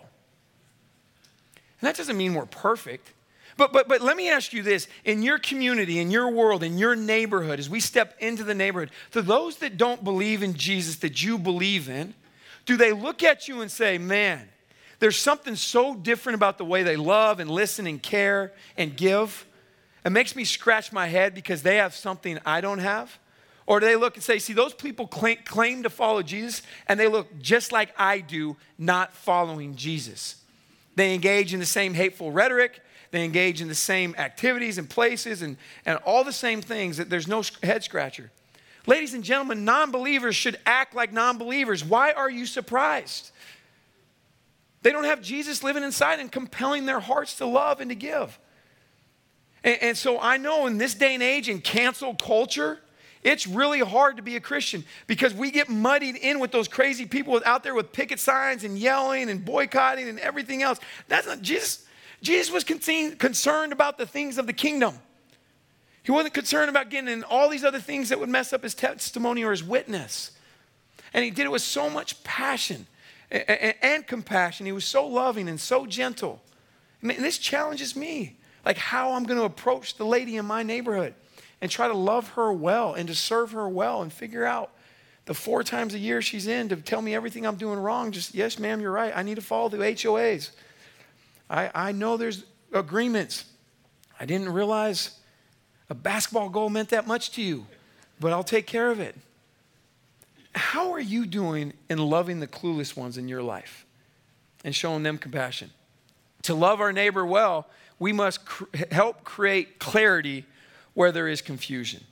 And 1.81 1.87
that 1.87 1.97
doesn't 1.97 2.15
mean 2.17 2.33
we're 2.33 2.45
perfect. 2.45 3.11
But, 3.57 3.71
but, 3.71 3.87
but 3.87 4.01
let 4.01 4.17
me 4.17 4.29
ask 4.29 4.53
you 4.53 4.63
this 4.63 4.87
in 5.05 5.21
your 5.21 5.37
community, 5.37 5.99
in 5.99 6.11
your 6.11 6.29
world, 6.29 6.63
in 6.63 6.77
your 6.77 6.95
neighborhood, 6.95 7.59
as 7.59 7.69
we 7.69 7.79
step 7.79 8.15
into 8.19 8.43
the 8.43 8.55
neighborhood, 8.55 8.91
to 9.11 9.21
those 9.21 9.57
that 9.57 9.77
don't 9.77 10.03
believe 10.03 10.41
in 10.41 10.55
Jesus 10.55 10.97
that 10.97 11.21
you 11.23 11.37
believe 11.37 11.89
in, 11.89 12.13
do 12.65 12.77
they 12.77 12.93
look 12.93 13.23
at 13.23 13.47
you 13.47 13.61
and 13.61 13.69
say, 13.69 13.97
man, 13.97 14.49
there's 14.99 15.17
something 15.17 15.55
so 15.55 15.95
different 15.95 16.35
about 16.35 16.57
the 16.57 16.65
way 16.65 16.83
they 16.83 16.95
love 16.95 17.39
and 17.39 17.51
listen 17.51 17.85
and 17.87 18.01
care 18.01 18.53
and 18.77 18.95
give? 18.95 19.45
It 20.05 20.11
makes 20.11 20.35
me 20.35 20.45
scratch 20.45 20.91
my 20.91 21.07
head 21.07 21.33
because 21.33 21.61
they 21.61 21.77
have 21.77 21.93
something 21.93 22.39
I 22.45 22.61
don't 22.61 22.79
have? 22.79 23.19
Or 23.65 23.79
do 23.79 23.85
they 23.85 23.95
look 23.95 24.15
and 24.15 24.23
say, 24.23 24.39
see, 24.39 24.53
those 24.53 24.73
people 24.73 25.07
claim, 25.07 25.37
claim 25.45 25.83
to 25.83 25.89
follow 25.89 26.21
Jesus 26.21 26.63
and 26.87 26.99
they 26.99 27.07
look 27.07 27.39
just 27.39 27.71
like 27.71 27.93
I 27.97 28.19
do, 28.19 28.57
not 28.77 29.13
following 29.13 29.75
Jesus? 29.75 30.35
They 30.95 31.13
engage 31.13 31.53
in 31.53 31.59
the 31.59 31.65
same 31.65 31.93
hateful 31.93 32.31
rhetoric. 32.31 32.81
They 33.13 33.23
engage 33.23 33.61
in 33.61 33.67
the 33.67 33.75
same 33.75 34.15
activities 34.17 34.79
and 34.79 34.89
places 34.89 35.43
and, 35.43 35.55
and 35.85 35.99
all 35.99 36.23
the 36.23 36.33
same 36.33 36.63
things. 36.63 36.97
That 36.97 37.11
there's 37.11 37.27
no 37.27 37.43
head 37.61 37.83
scratcher. 37.83 38.31
Ladies 38.87 39.13
and 39.13 39.23
gentlemen, 39.23 39.63
non 39.63 39.91
believers 39.91 40.35
should 40.35 40.57
act 40.65 40.95
like 40.95 41.13
non 41.13 41.37
believers. 41.37 41.85
Why 41.85 42.13
are 42.13 42.27
you 42.27 42.47
surprised? 42.47 43.29
They 44.81 44.91
don't 44.91 45.03
have 45.03 45.21
Jesus 45.21 45.61
living 45.61 45.83
inside 45.83 46.21
and 46.21 46.31
compelling 46.31 46.87
their 46.87 46.99
hearts 46.99 47.35
to 47.35 47.45
love 47.45 47.81
and 47.81 47.91
to 47.91 47.95
give. 47.95 48.39
And, 49.63 49.77
and 49.83 49.97
so 49.97 50.19
I 50.19 50.37
know 50.37 50.65
in 50.65 50.79
this 50.79 50.95
day 50.95 51.13
and 51.13 51.21
age, 51.21 51.49
in 51.49 51.61
cancel 51.61 52.15
culture, 52.15 52.79
it's 53.21 53.45
really 53.45 53.81
hard 53.81 54.17
to 54.17 54.23
be 54.23 54.37
a 54.37 54.41
Christian 54.41 54.83
because 55.05 55.35
we 55.35 55.51
get 55.51 55.69
muddied 55.69 56.15
in 56.15 56.39
with 56.39 56.51
those 56.51 56.67
crazy 56.67 57.05
people 57.05 57.39
out 57.45 57.63
there 57.63 57.75
with 57.75 57.93
picket 57.93 58.19
signs 58.19 58.63
and 58.63 58.75
yelling 58.75 59.29
and 59.29 59.45
boycotting 59.45 60.09
and 60.09 60.17
everything 60.17 60.63
else. 60.63 60.79
That's 61.07 61.27
not 61.27 61.43
Jesus. 61.43 61.85
Jesus 62.23 62.51
was 62.51 62.63
concerned 62.63 63.73
about 63.73 63.97
the 63.99 64.07
things 64.07 64.37
of 64.37 64.47
the 64.47 64.53
kingdom. 64.53 64.97
He 66.03 66.11
wasn't 66.11 66.33
concerned 66.33 66.69
about 66.69 66.89
getting 66.89 67.09
in 67.09 67.23
all 67.23 67.49
these 67.49 67.63
other 67.63 67.79
things 67.79 68.09
that 68.09 68.19
would 68.19 68.29
mess 68.29 68.53
up 68.53 68.63
his 68.63 68.73
testimony 68.73 69.43
or 69.43 69.51
his 69.51 69.63
witness. 69.63 70.31
And 71.13 71.23
he 71.23 71.31
did 71.31 71.45
it 71.45 71.51
with 71.51 71.61
so 71.61 71.89
much 71.89 72.23
passion 72.23 72.87
and, 73.29 74.07
compassion. 74.07 74.65
He 74.65 74.71
was 74.71 74.85
so 74.85 75.05
loving 75.05 75.47
and 75.47 75.59
so 75.59 75.85
gentle. 75.85 76.41
And 77.01 77.11
this 77.11 77.37
challenges 77.37 77.95
me, 77.95 78.37
like 78.65 78.77
how 78.77 79.13
I'm 79.13 79.25
going 79.25 79.39
to 79.39 79.45
approach 79.45 79.95
the 79.95 80.05
lady 80.05 80.37
in 80.37 80.45
my 80.45 80.63
neighborhood 80.63 81.13
and 81.61 81.69
try 81.69 81.87
to 81.87 81.93
love 81.93 82.29
her 82.29 82.51
well 82.51 82.93
and 82.93 83.07
to 83.09 83.15
serve 83.15 83.51
her 83.51 83.67
well 83.67 84.01
and 84.01 84.11
figure 84.11 84.45
out 84.45 84.71
the 85.25 85.33
four 85.33 85.63
times 85.63 85.93
a 85.93 85.99
year 85.99 86.21
she's 86.21 86.47
in 86.47 86.69
to 86.69 86.75
tell 86.77 87.01
me 87.01 87.15
everything 87.15 87.45
I'm 87.45 87.55
doing 87.55 87.79
wrong. 87.79 88.11
Just, 88.11 88.33
yes, 88.33 88.59
ma'am, 88.59 88.81
you're 88.81 88.91
right. 88.91 89.13
I 89.15 89.23
need 89.23 89.35
to 89.35 89.41
follow 89.41 89.69
the 89.69 89.77
HOAs. 89.77 90.51
I, 91.53 91.69
I 91.75 91.91
know 91.91 92.17
there's 92.17 92.43
agreements. 92.73 93.45
I 94.19 94.25
didn't 94.25 94.49
realize 94.49 95.19
a 95.87 95.93
basketball 95.93 96.49
goal 96.49 96.69
meant 96.71 96.89
that 96.89 97.05
much 97.05 97.31
to 97.33 97.43
you, 97.43 97.67
but 98.19 98.33
I'll 98.33 98.43
take 98.43 98.65
care 98.65 98.89
of 98.89 98.99
it. 98.99 99.15
How 100.55 100.91
are 100.91 100.99
you 100.99 101.27
doing 101.27 101.73
in 101.89 101.99
loving 101.99 102.39
the 102.39 102.47
clueless 102.47 102.97
ones 102.97 103.17
in 103.17 103.27
your 103.27 103.43
life 103.43 103.85
and 104.63 104.75
showing 104.75 105.03
them 105.03 105.19
compassion? 105.19 105.69
To 106.43 106.55
love 106.55 106.81
our 106.81 106.91
neighbor 106.91 107.23
well, 107.23 107.67
we 107.99 108.11
must 108.11 108.45
cr- 108.45 108.65
help 108.91 109.23
create 109.23 109.77
clarity 109.77 110.45
where 110.95 111.11
there 111.11 111.27
is 111.27 111.41
confusion. 111.41 112.03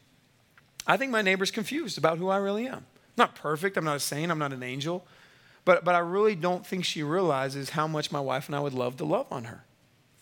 I 0.86 0.98
think 0.98 1.12
my 1.12 1.24
neighbor's 1.24 1.52
confused 1.52 1.98
about 1.98 2.20
who 2.20 2.30
I 2.30 2.38
really 2.38 2.68
am. 2.68 2.78
I'm 2.78 2.84
not 3.18 3.36
perfect, 3.36 3.76
I'm 3.76 3.86
not 3.86 3.98
a 3.98 4.00
saint, 4.00 4.32
I'm 4.32 4.40
not 4.40 4.54
an 4.54 4.64
angel, 4.64 5.06
but, 5.66 5.84
but 5.84 5.96
I 5.96 6.00
really 6.00 6.36
don't 6.36 6.66
think 6.66 6.86
she 6.86 7.04
realizes 7.04 7.70
how 7.70 7.88
much 7.88 8.12
my 8.12 8.20
wife 8.20 8.48
and 8.48 8.56
I 8.56 8.60
would 8.60 8.74
love 8.74 8.98
to 8.98 9.06
love 9.06 9.28
on 9.32 9.46
her. 9.46 9.64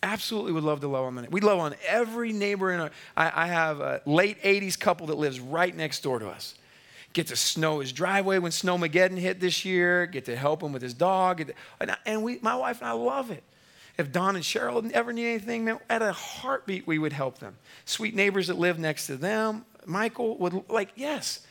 Absolutely 0.02 0.54
would 0.54 0.64
love 0.64 0.80
to 0.82 0.88
love 0.88 1.06
on 1.06 1.16
the 1.16 1.28
We 1.30 1.42
love 1.42 1.60
on 1.60 1.76
every 1.86 2.32
neighbor 2.32 2.72
in 2.72 2.80
our, 2.80 2.92
I, 3.18 3.44
I 3.44 3.48
have 3.48 3.82
a 3.82 4.02
late 4.06 4.42
80s 4.42 4.80
couple 4.80 5.08
that 5.08 5.18
lives 5.18 5.40
right 5.40 5.76
next 5.76 6.04
door 6.04 6.20
to 6.20 6.30
us. 6.30 6.56
get 7.12 7.28
to 7.28 7.36
snow 7.36 7.80
his 7.80 7.92
driveway 7.92 8.40
when 8.40 8.52
Snowmageddon 8.52 9.18
hit 9.18 9.40
this 9.40 9.66
year, 9.66 10.06
get 10.06 10.26
to 10.26 10.36
help 10.36 10.64
him 10.64 10.72
with 10.72 10.82
his 10.82 10.94
dog. 10.94 11.42
And, 11.42 11.98
and 12.06 12.24
we, 12.24 12.40
my 12.42 12.56
wife 12.56 12.80
and 12.80 12.90
I 12.90 12.94
love 12.94 13.32
it. 13.32 13.44
If 13.98 14.14
Don 14.14 14.38
and 14.38 14.46
Cheryl 14.46 14.90
ever 14.92 15.12
need 15.12 15.28
anything, 15.28 15.66
man, 15.66 15.80
at 15.90 16.02
a 16.02 16.14
heartbeat, 16.14 16.88
we 16.88 16.98
would 16.98 17.12
help 17.12 17.40
them. 17.40 17.58
Sweet 17.84 18.16
neighbors 18.16 18.48
that 18.48 18.58
live 18.58 18.80
next 18.80 19.08
to 19.08 19.18
them, 19.18 19.66
Michael 19.86 20.38
would, 20.38 20.70
like, 20.70 20.92
yes. 20.96 21.46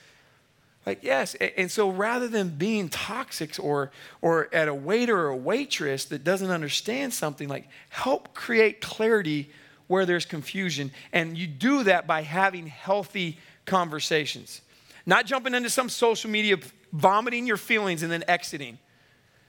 Like, 0.88 1.04
yes. 1.04 1.34
And 1.34 1.70
so 1.70 1.90
rather 1.90 2.28
than 2.28 2.48
being 2.48 2.88
toxic 2.88 3.56
or, 3.60 3.90
or 4.22 4.48
at 4.54 4.68
a 4.68 4.74
waiter 4.74 5.18
or 5.18 5.28
a 5.28 5.36
waitress 5.36 6.06
that 6.06 6.24
doesn't 6.24 6.50
understand 6.50 7.12
something, 7.12 7.46
like, 7.46 7.68
help 7.90 8.32
create 8.32 8.80
clarity 8.80 9.50
where 9.86 10.06
there's 10.06 10.24
confusion. 10.24 10.90
And 11.12 11.36
you 11.36 11.46
do 11.46 11.82
that 11.82 12.06
by 12.06 12.22
having 12.22 12.66
healthy 12.66 13.36
conversations, 13.66 14.62
not 15.04 15.26
jumping 15.26 15.52
into 15.52 15.68
some 15.68 15.90
social 15.90 16.30
media, 16.30 16.56
vomiting 16.90 17.46
your 17.46 17.58
feelings 17.58 18.02
and 18.02 18.10
then 18.10 18.24
exiting. 18.26 18.78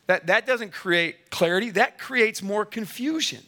That, 0.08 0.28
that 0.28 0.46
doesn't 0.46 0.74
create 0.74 1.30
clarity, 1.30 1.70
that 1.70 1.98
creates 1.98 2.42
more 2.42 2.66
confusion. 2.66 3.44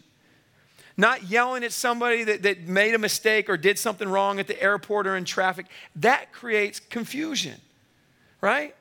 Not 0.96 1.30
yelling 1.30 1.66
at 1.66 1.74
somebody 1.74 2.24
that, 2.24 2.44
that 2.44 2.62
made 2.62 2.96
a 2.96 3.00
mistake 3.00 3.50
or 3.50 3.58
did 3.58 3.78
something 3.78 4.08
wrong 4.08 4.40
at 4.40 4.48
the 4.48 4.62
airport 4.64 5.08
or 5.08 5.18
in 5.18 5.26
traffic, 5.26 5.66
that 5.98 6.32
creates 6.32 6.80
confusion, 6.80 7.60
right? 8.42 8.76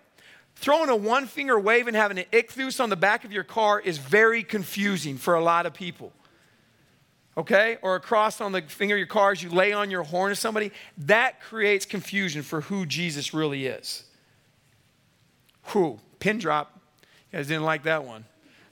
Throwing 0.57 0.91
a 0.91 0.97
one 0.97 1.27
finger 1.27 1.59
wave 1.59 1.87
and 1.87 1.97
having 1.97 2.19
an 2.19 2.25
ichthus 2.33 2.81
on 2.81 2.91
the 2.91 2.97
back 2.97 3.25
of 3.25 3.33
your 3.33 3.45
car 3.45 3.81
is 3.81 3.99
very 3.99 4.43
confusing 4.43 5.17
for 5.17 5.35
a 5.35 5.43
lot 5.43 5.67
of 5.67 5.73
people. 5.73 6.13
Okay? 7.37 7.79
Or 7.81 7.95
a 7.95 8.01
cross 8.01 8.41
on 8.41 8.53
the 8.53 8.63
finger 8.63 8.95
of 8.95 8.99
your 8.99 9.07
car 9.07 9.33
as 9.33 9.43
you 9.43 9.51
lay 9.51 9.73
on 9.73 9.91
your 9.91 10.03
horn 10.03 10.31
to 10.31 10.37
somebody, 10.37 10.73
that 10.99 11.41
creates 11.41 11.87
confusion 11.87 12.43
for 12.43 12.63
who 12.63 12.85
Jesus 12.85 13.33
really 13.33 13.67
is. 13.67 14.05
Who? 15.67 15.99
Pin 16.19 16.39
drop. 16.39 16.79
You 17.33 17.39
guys 17.39 17.47
didn't 17.47 17.65
like 17.65 17.85
that 17.85 18.05
one. 18.05 18.25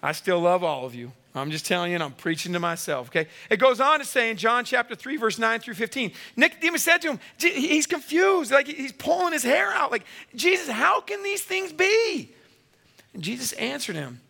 I 0.02 0.12
still 0.12 0.40
love 0.40 0.62
all 0.64 0.84
of 0.84 0.94
you. 0.94 1.12
I'm 1.34 1.50
just 1.50 1.66
telling 1.66 1.90
you, 1.90 1.96
and 1.96 2.02
I'm 2.02 2.12
preaching 2.12 2.52
to 2.54 2.58
myself, 2.58 3.08
okay? 3.08 3.28
It 3.50 3.58
goes 3.58 3.80
on 3.80 3.98
to 3.98 4.04
say 4.04 4.30
in 4.30 4.36
John 4.36 4.64
chapter 4.64 4.94
3, 4.94 5.16
verse 5.18 5.38
9 5.38 5.60
through 5.60 5.74
15, 5.74 6.12
Nicodemus 6.36 6.82
said 6.82 6.98
to 7.02 7.10
him, 7.12 7.20
he's 7.38 7.86
confused, 7.86 8.50
like 8.50 8.66
he's 8.66 8.92
pulling 8.92 9.32
his 9.32 9.42
hair 9.42 9.70
out, 9.72 9.90
like, 9.90 10.04
Jesus, 10.34 10.68
how 10.68 11.00
can 11.00 11.22
these 11.22 11.42
things 11.42 11.72
be? 11.72 12.32
And 13.12 13.22
Jesus 13.22 13.52
answered 13.52 13.96
him, 13.96 14.20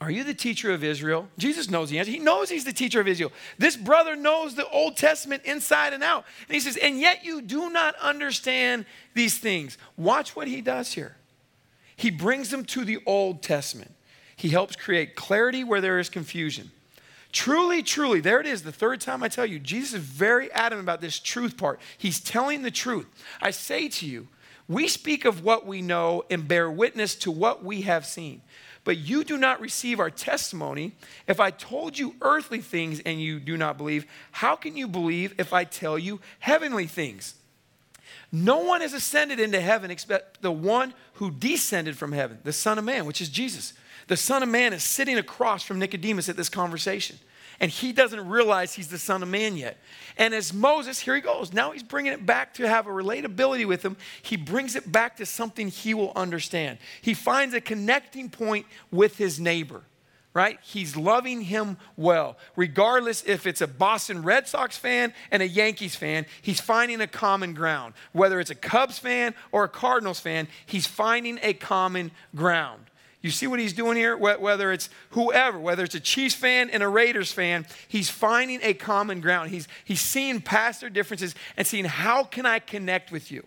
Are 0.00 0.10
you 0.10 0.24
the 0.24 0.34
teacher 0.34 0.72
of 0.72 0.82
Israel? 0.82 1.28
Jesus 1.36 1.68
knows 1.68 1.90
the 1.90 1.98
answer. 1.98 2.10
He 2.10 2.18
knows 2.18 2.48
he's 2.48 2.64
the 2.64 2.72
teacher 2.72 3.00
of 3.00 3.08
Israel. 3.08 3.32
This 3.58 3.76
brother 3.76 4.16
knows 4.16 4.54
the 4.54 4.68
Old 4.68 4.96
Testament 4.96 5.42
inside 5.44 5.92
and 5.92 6.02
out. 6.02 6.24
And 6.48 6.54
he 6.54 6.60
says, 6.60 6.76
And 6.76 6.98
yet 6.98 7.24
you 7.24 7.42
do 7.42 7.70
not 7.70 7.94
understand 7.96 8.86
these 9.14 9.38
things. 9.38 9.78
Watch 9.96 10.34
what 10.34 10.48
he 10.48 10.60
does 10.60 10.92
here. 10.92 11.16
He 11.96 12.10
brings 12.10 12.50
them 12.50 12.64
to 12.66 12.84
the 12.84 12.98
Old 13.04 13.42
Testament. 13.42 13.94
He 14.40 14.48
helps 14.48 14.74
create 14.74 15.16
clarity 15.16 15.64
where 15.64 15.82
there 15.82 15.98
is 15.98 16.08
confusion. 16.08 16.70
Truly, 17.30 17.82
truly, 17.82 18.20
there 18.20 18.40
it 18.40 18.46
is, 18.46 18.62
the 18.62 18.72
third 18.72 19.02
time 19.02 19.22
I 19.22 19.28
tell 19.28 19.44
you, 19.44 19.58
Jesus 19.58 19.92
is 19.92 20.00
very 20.00 20.50
adamant 20.52 20.86
about 20.86 21.02
this 21.02 21.18
truth 21.18 21.58
part. 21.58 21.78
He's 21.98 22.20
telling 22.20 22.62
the 22.62 22.70
truth. 22.70 23.06
I 23.42 23.50
say 23.50 23.90
to 23.90 24.06
you, 24.06 24.28
we 24.66 24.88
speak 24.88 25.26
of 25.26 25.44
what 25.44 25.66
we 25.66 25.82
know 25.82 26.24
and 26.30 26.48
bear 26.48 26.70
witness 26.70 27.14
to 27.16 27.30
what 27.30 27.62
we 27.62 27.82
have 27.82 28.06
seen. 28.06 28.40
But 28.82 28.96
you 28.96 29.24
do 29.24 29.36
not 29.36 29.60
receive 29.60 30.00
our 30.00 30.08
testimony. 30.08 30.92
If 31.26 31.38
I 31.38 31.50
told 31.50 31.98
you 31.98 32.14
earthly 32.22 32.62
things 32.62 33.00
and 33.00 33.20
you 33.20 33.40
do 33.40 33.58
not 33.58 33.76
believe, 33.76 34.06
how 34.32 34.56
can 34.56 34.74
you 34.74 34.88
believe 34.88 35.34
if 35.36 35.52
I 35.52 35.64
tell 35.64 35.98
you 35.98 36.18
heavenly 36.38 36.86
things? 36.86 37.34
No 38.32 38.58
one 38.58 38.80
has 38.80 38.92
ascended 38.92 39.40
into 39.40 39.60
heaven 39.60 39.90
except 39.90 40.42
the 40.42 40.52
one 40.52 40.94
who 41.14 41.30
descended 41.30 41.96
from 41.96 42.12
heaven, 42.12 42.38
the 42.44 42.52
Son 42.52 42.78
of 42.78 42.84
Man, 42.84 43.04
which 43.04 43.20
is 43.20 43.28
Jesus. 43.28 43.72
The 44.06 44.16
Son 44.16 44.42
of 44.42 44.48
Man 44.48 44.72
is 44.72 44.82
sitting 44.82 45.18
across 45.18 45.62
from 45.62 45.78
Nicodemus 45.78 46.28
at 46.28 46.36
this 46.36 46.48
conversation. 46.48 47.18
And 47.60 47.70
he 47.70 47.92
doesn't 47.92 48.26
realize 48.26 48.72
he's 48.72 48.88
the 48.88 48.98
Son 48.98 49.22
of 49.22 49.28
Man 49.28 49.56
yet. 49.56 49.76
And 50.16 50.32
as 50.32 50.52
Moses, 50.52 50.98
here 50.98 51.14
he 51.14 51.20
goes. 51.20 51.52
Now 51.52 51.72
he's 51.72 51.82
bringing 51.82 52.12
it 52.12 52.24
back 52.24 52.54
to 52.54 52.66
have 52.66 52.86
a 52.86 52.90
relatability 52.90 53.68
with 53.68 53.84
him. 53.84 53.98
He 54.22 54.36
brings 54.36 54.76
it 54.76 54.90
back 54.90 55.18
to 55.18 55.26
something 55.26 55.68
he 55.68 55.92
will 55.92 56.12
understand. 56.16 56.78
He 57.02 57.12
finds 57.12 57.54
a 57.54 57.60
connecting 57.60 58.30
point 58.30 58.64
with 58.90 59.18
his 59.18 59.38
neighbor 59.38 59.82
right? 60.32 60.58
He's 60.62 60.96
loving 60.96 61.42
him 61.42 61.76
well. 61.96 62.36
Regardless 62.56 63.22
if 63.24 63.46
it's 63.46 63.60
a 63.60 63.66
Boston 63.66 64.22
Red 64.22 64.46
Sox 64.46 64.76
fan 64.76 65.12
and 65.30 65.42
a 65.42 65.48
Yankees 65.48 65.96
fan, 65.96 66.26
he's 66.40 66.60
finding 66.60 67.00
a 67.00 67.06
common 67.06 67.54
ground. 67.54 67.94
Whether 68.12 68.38
it's 68.38 68.50
a 68.50 68.54
Cubs 68.54 68.98
fan 68.98 69.34
or 69.50 69.64
a 69.64 69.68
Cardinals 69.68 70.20
fan, 70.20 70.48
he's 70.66 70.86
finding 70.86 71.38
a 71.42 71.54
common 71.54 72.12
ground. 72.34 72.84
You 73.22 73.30
see 73.30 73.46
what 73.46 73.60
he's 73.60 73.74
doing 73.74 73.96
here? 73.96 74.16
Whether 74.16 74.72
it's 74.72 74.88
whoever, 75.10 75.58
whether 75.58 75.84
it's 75.84 75.94
a 75.94 76.00
Chiefs 76.00 76.34
fan 76.34 76.70
and 76.70 76.82
a 76.82 76.88
Raiders 76.88 77.30
fan, 77.32 77.66
he's 77.86 78.08
finding 78.08 78.60
a 78.62 78.72
common 78.72 79.20
ground. 79.20 79.50
He's, 79.50 79.68
he's 79.84 80.00
seeing 80.00 80.40
past 80.40 80.80
their 80.80 80.88
differences 80.88 81.34
and 81.56 81.66
seeing 81.66 81.84
how 81.84 82.24
can 82.24 82.46
I 82.46 82.60
connect 82.60 83.12
with 83.12 83.30
you? 83.30 83.44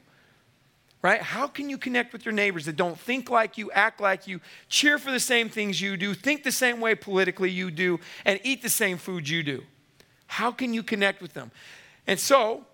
Right? 1.04 1.22
How 1.22 1.48
can 1.48 1.70
you 1.70 1.78
connect 1.78 2.14
with 2.14 2.26
your 2.26 2.32
neighbors 2.32 2.66
that 2.66 2.78
don't 2.78 2.98
think 2.98 3.30
like 3.30 3.58
you, 3.58 3.70
act 3.72 4.02
like 4.02 4.26
you, 4.26 4.40
cheer 4.70 4.98
for 4.98 5.12
the 5.12 5.20
same 5.20 5.50
things 5.50 5.80
you 5.80 5.98
do, 5.98 6.14
think 6.16 6.44
the 6.44 6.52
same 6.52 6.80
way 6.80 6.96
politically 6.96 7.52
you 7.52 7.70
do, 7.70 8.00
and 8.26 8.40
eat 8.44 8.64
the 8.64 8.70
same 8.70 8.98
food 8.98 9.28
you 9.28 9.44
do? 9.44 9.64
How 10.28 10.52
can 10.52 10.74
you 10.74 10.82
connect 10.82 11.22
with 11.22 11.34
them? 11.34 11.52
And 12.08 12.20
so, 12.20 12.66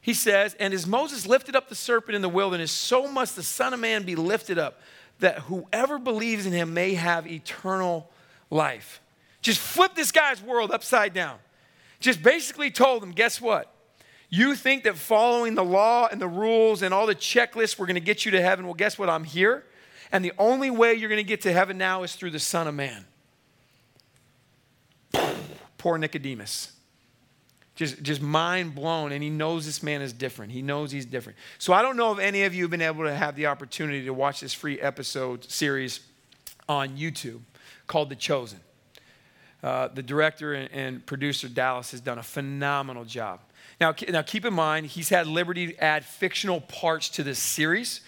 he 0.00 0.12
says, 0.12 0.54
and 0.60 0.74
as 0.74 0.86
Moses 0.86 1.24
lifted 1.26 1.56
up 1.56 1.68
the 1.68 1.74
serpent 1.74 2.16
in 2.16 2.22
the 2.22 2.28
wilderness, 2.28 2.72
so 2.72 3.08
must 3.08 3.36
the 3.36 3.42
Son 3.42 3.72
of 3.72 3.80
Man 3.80 4.02
be 4.02 4.16
lifted 4.16 4.58
up, 4.58 4.80
that 5.20 5.38
whoever 5.40 5.98
believes 5.98 6.46
in 6.46 6.52
him 6.52 6.74
may 6.74 6.94
have 6.94 7.26
eternal 7.26 8.10
life. 8.50 9.00
Just 9.40 9.60
flip 9.60 9.94
this 9.94 10.10
guy's 10.10 10.42
world 10.42 10.72
upside 10.72 11.14
down. 11.14 11.38
Just 12.00 12.22
basically 12.22 12.70
told 12.70 13.02
him, 13.02 13.12
guess 13.12 13.40
what? 13.40 13.72
You 14.28 14.54
think 14.54 14.84
that 14.84 14.96
following 14.96 15.54
the 15.54 15.64
law 15.64 16.08
and 16.10 16.20
the 16.20 16.28
rules 16.28 16.82
and 16.82 16.92
all 16.92 17.06
the 17.06 17.14
checklists 17.14 17.78
were 17.78 17.86
going 17.86 17.94
to 17.94 18.00
get 18.00 18.24
you 18.24 18.32
to 18.32 18.42
heaven. 18.42 18.64
Well, 18.64 18.74
guess 18.74 18.98
what? 18.98 19.08
I'm 19.08 19.24
here. 19.24 19.64
And 20.10 20.24
the 20.24 20.32
only 20.38 20.70
way 20.70 20.94
you're 20.94 21.08
going 21.08 21.22
to 21.22 21.28
get 21.28 21.42
to 21.42 21.52
heaven 21.52 21.78
now 21.78 22.02
is 22.02 22.14
through 22.14 22.30
the 22.30 22.38
Son 22.38 22.66
of 22.66 22.74
Man. 22.74 23.04
Poor 25.78 25.98
Nicodemus. 25.98 26.72
Just, 27.76 28.02
just 28.02 28.22
mind 28.22 28.74
blown. 28.74 29.12
And 29.12 29.22
he 29.22 29.30
knows 29.30 29.66
this 29.66 29.82
man 29.82 30.02
is 30.02 30.12
different. 30.12 30.52
He 30.52 30.62
knows 30.62 30.90
he's 30.90 31.06
different. 31.06 31.38
So 31.58 31.72
I 31.72 31.82
don't 31.82 31.96
know 31.96 32.12
if 32.12 32.18
any 32.18 32.42
of 32.44 32.54
you 32.54 32.64
have 32.64 32.70
been 32.70 32.82
able 32.82 33.04
to 33.04 33.14
have 33.14 33.36
the 33.36 33.46
opportunity 33.46 34.04
to 34.06 34.14
watch 34.14 34.40
this 34.40 34.54
free 34.54 34.80
episode 34.80 35.44
series 35.44 36.00
on 36.68 36.96
YouTube 36.96 37.40
called 37.86 38.08
The 38.08 38.16
Chosen. 38.16 38.60
Uh, 39.62 39.88
the 39.88 40.02
director 40.02 40.54
and, 40.54 40.70
and 40.72 41.06
producer, 41.06 41.48
Dallas, 41.48 41.90
has 41.90 42.00
done 42.00 42.18
a 42.18 42.22
phenomenal 42.22 43.04
job. 43.04 43.40
Now, 43.80 43.94
now 44.08 44.22
keep 44.22 44.44
in 44.44 44.54
mind, 44.54 44.86
he's 44.86 45.08
had 45.08 45.26
liberty 45.26 45.68
to 45.68 45.84
add 45.84 46.04
fictional 46.04 46.60
parts 46.60 47.08
to 47.10 47.22
this 47.22 47.38
series 47.38 48.00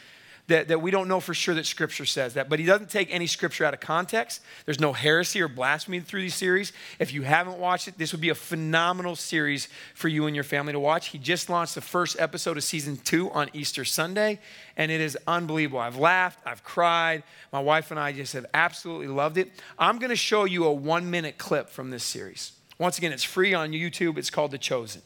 that, 0.49 0.69
that 0.69 0.81
we 0.81 0.91
don't 0.91 1.09
know 1.09 1.21
for 1.21 1.35
sure 1.35 1.55
that 1.55 1.67
Scripture 1.67 2.07
says 2.07 2.35
that, 2.35 2.49
but 2.49 2.59
he 2.59 2.65
doesn't 2.65 2.89
take 2.89 3.15
any 3.15 3.27
Scripture 3.27 3.67
out 3.67 3.75
of 3.75 3.81
context. 3.81 4.41
There's 4.65 4.81
no 4.81 4.95
heresy 4.95 5.43
or 5.43 5.49
blasphemy 5.49 6.01
through 6.01 6.23
these 6.23 6.35
series. 6.35 6.73
If 6.99 7.13
you 7.13 7.21
haven't 7.21 7.59
watched 7.59 7.87
it, 7.87 7.99
this 7.99 8.13
would 8.13 8.23
be 8.23 8.31
a 8.31 8.35
phenomenal 8.35 9.15
series 9.15 9.69
for 9.95 10.09
you 10.09 10.27
and 10.27 10.35
your 10.35 10.45
family 10.45 10.73
to 10.73 10.81
watch. 10.81 11.09
He 11.09 11.19
just 11.19 11.51
launched 11.51 11.75
the 11.75 11.83
first 11.83 12.19
episode 12.19 12.57
of 12.57 12.65
season 12.65 12.97
two 12.97 13.31
on 13.31 13.51
Easter 13.53 13.85
Sunday, 13.85 14.41
and 14.75 14.91
it 14.91 15.03
is 15.03 15.19
unbelievable. 15.27 15.81
I've 15.81 15.99
laughed, 15.99 16.41
I've 16.47 16.65
cried. 16.65 17.25
My 17.53 17.61
wife 17.61 17.91
and 17.91 18.01
I 18.01 18.13
just 18.13 18.33
have 18.33 18.47
absolutely 18.55 19.09
loved 19.09 19.37
it. 19.37 19.51
I'm 19.79 19.99
going 19.99 20.11
to 20.11 20.17
show 20.17 20.45
you 20.45 20.65
a 20.65 20.73
one 20.73 21.11
minute 21.11 21.37
clip 21.37 21.69
from 21.69 21.91
this 21.91 22.05
series. 22.05 22.53
Once 22.79 22.97
again, 22.97 23.13
it's 23.13 23.25
free 23.25 23.53
on 23.53 23.73
YouTube. 23.73 24.17
It's 24.17 24.31
called 24.31 24.53
The 24.53 24.59
Chosen. 24.59 25.03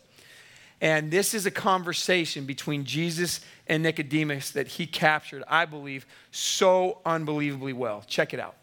And 0.82 1.12
this 1.12 1.32
is 1.32 1.46
a 1.46 1.50
conversation 1.52 2.44
between 2.44 2.84
Jesus 2.84 3.40
and 3.68 3.84
Nicodemus 3.84 4.50
that 4.50 4.66
he 4.66 4.84
captured, 4.84 5.44
I 5.46 5.64
believe, 5.64 6.04
so 6.32 6.98
unbelievably 7.06 7.72
well. 7.72 8.02
Check 8.08 8.34
it 8.34 8.40
out. 8.40 8.56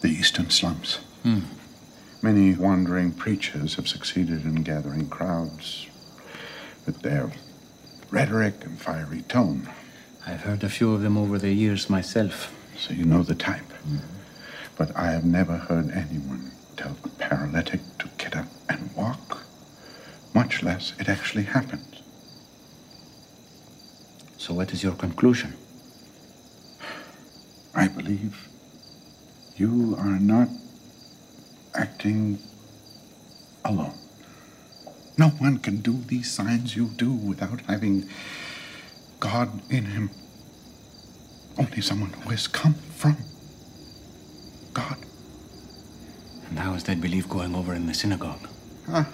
The 0.00 0.08
eastern 0.08 0.48
slums. 0.48 1.00
Hmm. 1.24 1.40
Many 2.22 2.54
wandering 2.54 3.12
preachers 3.12 3.74
have 3.74 3.86
succeeded 3.86 4.44
in 4.44 4.62
gathering 4.62 5.10
crowds 5.10 5.88
with 6.86 7.02
their 7.02 7.30
rhetoric 8.10 8.64
and 8.64 8.80
fiery 8.80 9.20
tone. 9.28 9.68
I've 10.28 10.42
heard 10.42 10.62
a 10.62 10.68
few 10.68 10.92
of 10.92 11.00
them 11.00 11.16
over 11.16 11.38
the 11.38 11.50
years 11.50 11.88
myself. 11.88 12.54
So 12.76 12.92
you 12.92 13.06
know 13.06 13.22
the 13.22 13.34
type. 13.34 13.72
Mm-hmm. 13.88 13.96
But 14.76 14.94
I 14.94 15.12
have 15.12 15.24
never 15.24 15.56
heard 15.56 15.90
anyone 15.90 16.52
tell 16.76 16.98
a 17.02 17.08
paralytic 17.08 17.80
to 18.00 18.08
get 18.18 18.36
up 18.36 18.44
and 18.68 18.94
walk, 18.94 19.42
much 20.34 20.62
less 20.62 20.92
it 20.98 21.08
actually 21.08 21.44
happened. 21.44 22.02
So, 24.36 24.52
what 24.52 24.72
is 24.74 24.82
your 24.82 24.92
conclusion? 24.92 25.54
I 27.74 27.88
believe 27.88 28.48
you 29.56 29.96
are 29.98 30.20
not 30.20 30.48
acting 31.74 32.38
alone. 33.64 33.98
No 35.16 35.28
one 35.28 35.58
can 35.58 35.78
do 35.78 35.96
these 36.06 36.30
signs 36.30 36.76
you 36.76 36.88
do 36.88 37.12
without 37.12 37.62
having 37.62 38.08
God 39.20 39.60
in 39.70 39.84
him. 39.84 40.10
Only 41.58 41.80
someone 41.80 42.10
who 42.10 42.30
has 42.30 42.46
come 42.46 42.74
from 42.74 43.16
God. 44.72 44.96
And 46.48 46.58
how 46.58 46.74
is 46.74 46.84
that 46.84 47.00
belief 47.00 47.28
going 47.28 47.54
over 47.54 47.74
in 47.74 47.86
the 47.86 47.94
synagogue? 47.94 48.48
Ah. 48.88 49.08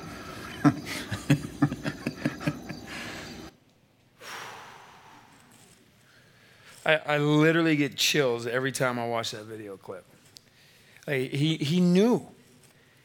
I, 6.86 6.96
I 7.06 7.18
literally 7.18 7.76
get 7.76 7.96
chills 7.96 8.46
every 8.46 8.72
time 8.72 8.98
I 8.98 9.06
watch 9.08 9.30
that 9.30 9.44
video 9.44 9.76
clip. 9.76 10.04
Like, 11.06 11.30
he, 11.30 11.56
he 11.56 11.80
knew. 11.80 12.26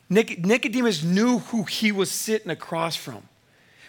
Nic- 0.10 0.44
Nicodemus 0.46 1.04
knew 1.04 1.40
who 1.40 1.64
he 1.64 1.92
was 1.92 2.12
sitting 2.12 2.50
across 2.50 2.96
from, 2.96 3.24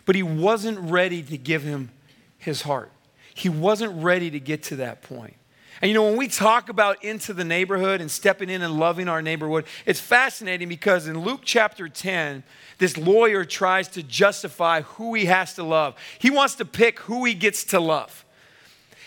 but 0.07 0.15
he 0.15 0.23
wasn't 0.23 0.79
ready 0.79 1.23
to 1.23 1.37
give 1.37 1.63
him 1.63 1.91
his 2.39 2.63
heart. 2.63 2.93
He 3.41 3.49
wasn't 3.49 4.03
ready 4.03 4.31
to 4.31 4.39
get 4.39 4.65
to 4.65 4.77
that 4.77 5.01
point. 5.01 5.35
And 5.81 5.89
you 5.89 5.95
know, 5.95 6.05
when 6.05 6.19
we 6.19 6.29
talk 6.29 6.69
about 6.69 7.03
into 7.03 7.33
the 7.33 7.43
neighborhood 7.43 8.03
and 8.03 8.11
stepping 8.11 8.51
in 8.51 8.61
and 8.61 8.79
loving 8.79 9.09
our 9.09 9.23
neighborhood, 9.23 9.65
it's 9.87 9.99
fascinating 9.99 10.69
because 10.69 11.07
in 11.07 11.19
Luke 11.19 11.41
chapter 11.43 11.89
10, 11.89 12.43
this 12.77 12.99
lawyer 12.99 13.47
tries 13.47 13.89
to 13.89 14.03
justify 14.03 14.83
who 14.83 15.15
he 15.15 15.25
has 15.25 15.55
to 15.55 15.63
love. 15.63 15.95
He 16.19 16.29
wants 16.29 16.57
to 16.57 16.67
pick 16.67 16.99
who 17.01 17.25
he 17.25 17.33
gets 17.33 17.65
to 17.65 17.81
love. 17.81 18.27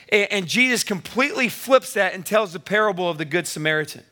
And, 0.10 0.48
Jesus 0.48 0.84
completely 0.84 1.50
flips 1.50 1.94
that 1.94 2.14
and 2.14 2.24
tells 2.24 2.54
the 2.54 2.60
parable 2.60 3.10
of 3.10 3.18
the 3.18 3.26
Good 3.26 3.48
Samaritan. 3.48 4.04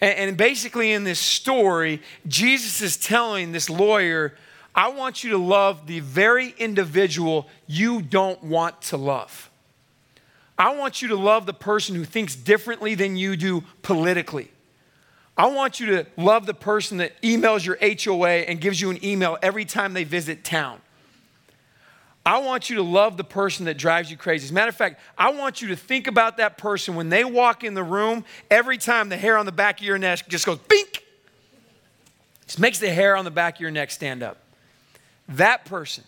And 0.00 0.36
basically, 0.36 0.92
in 0.92 1.02
this 1.02 1.18
story, 1.18 2.02
Jesus 2.28 2.82
is 2.82 2.96
telling 2.96 3.50
this 3.50 3.68
lawyer, 3.68 4.34
I 4.74 4.88
want 4.88 5.22
you 5.22 5.30
to 5.30 5.38
love 5.38 5.86
the 5.86 6.00
very 6.00 6.54
individual 6.58 7.48
you 7.66 8.00
don't 8.00 8.42
want 8.42 8.80
to 8.82 8.96
love. 8.96 9.50
I 10.58 10.74
want 10.74 11.02
you 11.02 11.08
to 11.08 11.16
love 11.16 11.46
the 11.46 11.54
person 11.54 11.94
who 11.94 12.04
thinks 12.04 12.36
differently 12.36 12.94
than 12.94 13.16
you 13.16 13.36
do 13.36 13.64
politically. 13.82 14.50
I 15.36 15.46
want 15.46 15.80
you 15.80 15.86
to 15.86 16.06
love 16.16 16.46
the 16.46 16.54
person 16.54 16.98
that 16.98 17.20
emails 17.22 17.64
your 17.64 17.78
HOA 17.80 18.44
and 18.46 18.60
gives 18.60 18.80
you 18.80 18.90
an 18.90 19.04
email 19.04 19.38
every 19.42 19.64
time 19.64 19.94
they 19.94 20.04
visit 20.04 20.44
town. 20.44 20.80
I 22.24 22.38
want 22.38 22.70
you 22.70 22.76
to 22.76 22.82
love 22.82 23.16
the 23.16 23.24
person 23.24 23.64
that 23.64 23.76
drives 23.76 24.10
you 24.10 24.16
crazy. 24.16 24.44
As 24.44 24.50
a 24.52 24.54
matter 24.54 24.68
of 24.68 24.76
fact, 24.76 25.00
I 25.18 25.32
want 25.32 25.60
you 25.60 25.68
to 25.68 25.76
think 25.76 26.06
about 26.06 26.36
that 26.36 26.56
person 26.56 26.94
when 26.94 27.08
they 27.08 27.24
walk 27.24 27.64
in 27.64 27.74
the 27.74 27.82
room, 27.82 28.24
every 28.50 28.78
time 28.78 29.08
the 29.08 29.16
hair 29.16 29.36
on 29.36 29.46
the 29.46 29.52
back 29.52 29.80
of 29.80 29.86
your 29.86 29.98
neck 29.98 30.28
just 30.28 30.46
goes 30.46 30.58
bink. 30.58 31.04
Just 32.46 32.60
makes 32.60 32.78
the 32.78 32.90
hair 32.90 33.16
on 33.16 33.24
the 33.24 33.30
back 33.30 33.56
of 33.56 33.60
your 33.60 33.72
neck 33.72 33.90
stand 33.90 34.22
up. 34.22 34.41
That 35.28 35.64
person 35.64 36.04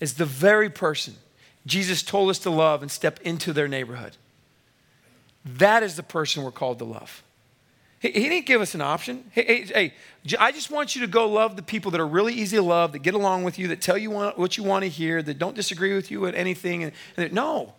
is 0.00 0.14
the 0.14 0.26
very 0.26 0.70
person 0.70 1.14
Jesus 1.66 2.02
told 2.02 2.30
us 2.30 2.38
to 2.40 2.50
love 2.50 2.82
and 2.82 2.90
step 2.90 3.20
into 3.22 3.52
their 3.52 3.68
neighborhood. 3.68 4.16
That 5.44 5.82
is 5.82 5.96
the 5.96 6.02
person 6.02 6.42
we're 6.42 6.50
called 6.50 6.78
to 6.78 6.84
love. 6.84 7.22
He, 8.00 8.10
he 8.10 8.28
didn't 8.28 8.46
give 8.46 8.60
us 8.60 8.74
an 8.74 8.80
option. 8.80 9.24
Hey, 9.30 9.44
hey, 9.44 9.62
hey, 9.64 9.94
I 10.38 10.52
just 10.52 10.70
want 10.70 10.94
you 10.94 11.02
to 11.02 11.06
go 11.06 11.28
love 11.28 11.56
the 11.56 11.62
people 11.62 11.90
that 11.92 12.00
are 12.00 12.06
really 12.06 12.34
easy 12.34 12.56
to 12.56 12.62
love, 12.62 12.92
that 12.92 13.00
get 13.00 13.14
along 13.14 13.44
with 13.44 13.58
you, 13.58 13.68
that 13.68 13.80
tell 13.80 13.96
you 13.96 14.10
what, 14.10 14.56
you 14.56 14.62
want 14.62 14.82
to 14.84 14.88
hear, 14.88 15.22
that 15.22 15.38
don't 15.38 15.56
disagree 15.56 15.94
with 15.94 16.10
you 16.10 16.26
at 16.26 16.34
anything. 16.34 16.84
And, 16.84 16.92
and 17.16 17.32
no, 17.32 17.74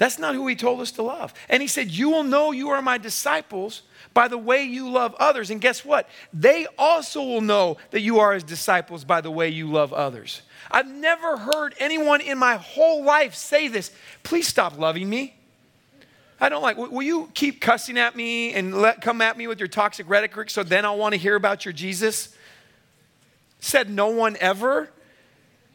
that's 0.00 0.18
not 0.18 0.34
who 0.34 0.46
he 0.46 0.56
told 0.56 0.80
us 0.80 0.92
to 0.92 1.02
love. 1.02 1.34
And 1.50 1.60
he 1.60 1.68
said, 1.68 1.90
You 1.90 2.08
will 2.08 2.22
know 2.22 2.52
you 2.52 2.70
are 2.70 2.80
my 2.80 2.96
disciples 2.96 3.82
by 4.14 4.28
the 4.28 4.38
way 4.38 4.62
you 4.62 4.88
love 4.88 5.14
others. 5.20 5.50
And 5.50 5.60
guess 5.60 5.84
what? 5.84 6.08
They 6.32 6.66
also 6.78 7.22
will 7.22 7.42
know 7.42 7.76
that 7.90 8.00
you 8.00 8.18
are 8.18 8.32
his 8.32 8.42
disciples 8.42 9.04
by 9.04 9.20
the 9.20 9.30
way 9.30 9.50
you 9.50 9.70
love 9.70 9.92
others. 9.92 10.40
I've 10.70 10.90
never 10.90 11.36
heard 11.36 11.74
anyone 11.78 12.22
in 12.22 12.38
my 12.38 12.56
whole 12.56 13.04
life 13.04 13.34
say 13.34 13.68
this. 13.68 13.90
Please 14.22 14.48
stop 14.48 14.78
loving 14.78 15.06
me. 15.06 15.36
I 16.40 16.48
don't 16.48 16.62
like, 16.62 16.78
will 16.78 17.02
you 17.02 17.30
keep 17.34 17.60
cussing 17.60 17.98
at 17.98 18.16
me 18.16 18.54
and 18.54 18.80
let, 18.80 19.02
come 19.02 19.20
at 19.20 19.36
me 19.36 19.48
with 19.48 19.58
your 19.58 19.68
toxic 19.68 20.08
rhetoric 20.08 20.48
so 20.48 20.62
then 20.62 20.86
I'll 20.86 20.96
want 20.96 21.12
to 21.12 21.20
hear 21.20 21.36
about 21.36 21.66
your 21.66 21.74
Jesus? 21.74 22.34
Said 23.58 23.90
no 23.90 24.08
one 24.08 24.38
ever? 24.40 24.88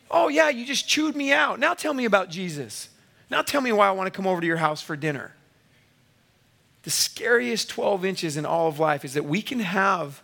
Oh, 0.09 0.29
yeah, 0.29 0.49
you 0.49 0.65
just 0.65 0.87
chewed 0.87 1.15
me 1.15 1.31
out. 1.31 1.59
Now 1.59 1.75
tell 1.75 1.93
me 1.93 2.05
about 2.05 2.31
Jesus. 2.31 2.89
Now 3.29 3.41
tell 3.41 3.61
me 3.61 3.71
why 3.71 3.87
I 3.87 3.91
want 3.91 4.07
to 4.07 4.15
come 4.15 4.27
over 4.27 4.41
to 4.41 4.47
your 4.47 4.57
house 4.57 4.81
for 4.81 4.95
dinner. 4.95 5.33
The 6.83 6.91
scariest 6.91 7.69
12 7.69 8.05
inches 8.05 8.37
in 8.37 8.45
all 8.45 8.67
of 8.67 8.79
life 8.79 9.03
is 9.03 9.15
that 9.15 9.25
we 9.25 9.41
can 9.41 9.59
have 9.59 10.21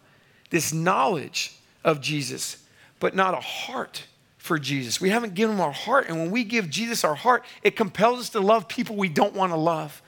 this 0.51 0.71
knowledge 0.71 1.55
of 1.83 2.01
Jesus, 2.01 2.63
but 2.99 3.15
not 3.15 3.33
a 3.33 3.39
heart 3.39 4.03
for 4.37 4.59
Jesus. 4.59 5.01
We 5.01 5.09
haven't 5.09 5.33
given 5.33 5.55
him 5.55 5.61
our 5.61 5.71
heart. 5.71 6.07
And 6.07 6.17
when 6.17 6.31
we 6.31 6.43
give 6.43 6.69
Jesus 6.69 7.03
our 7.03 7.15
heart, 7.15 7.45
it 7.63 7.75
compels 7.75 8.19
us 8.19 8.29
to 8.31 8.39
love 8.39 8.67
people 8.67 8.95
we 8.95 9.09
don't 9.09 9.33
want 9.33 9.51
to 9.51 9.57
love. 9.57 10.01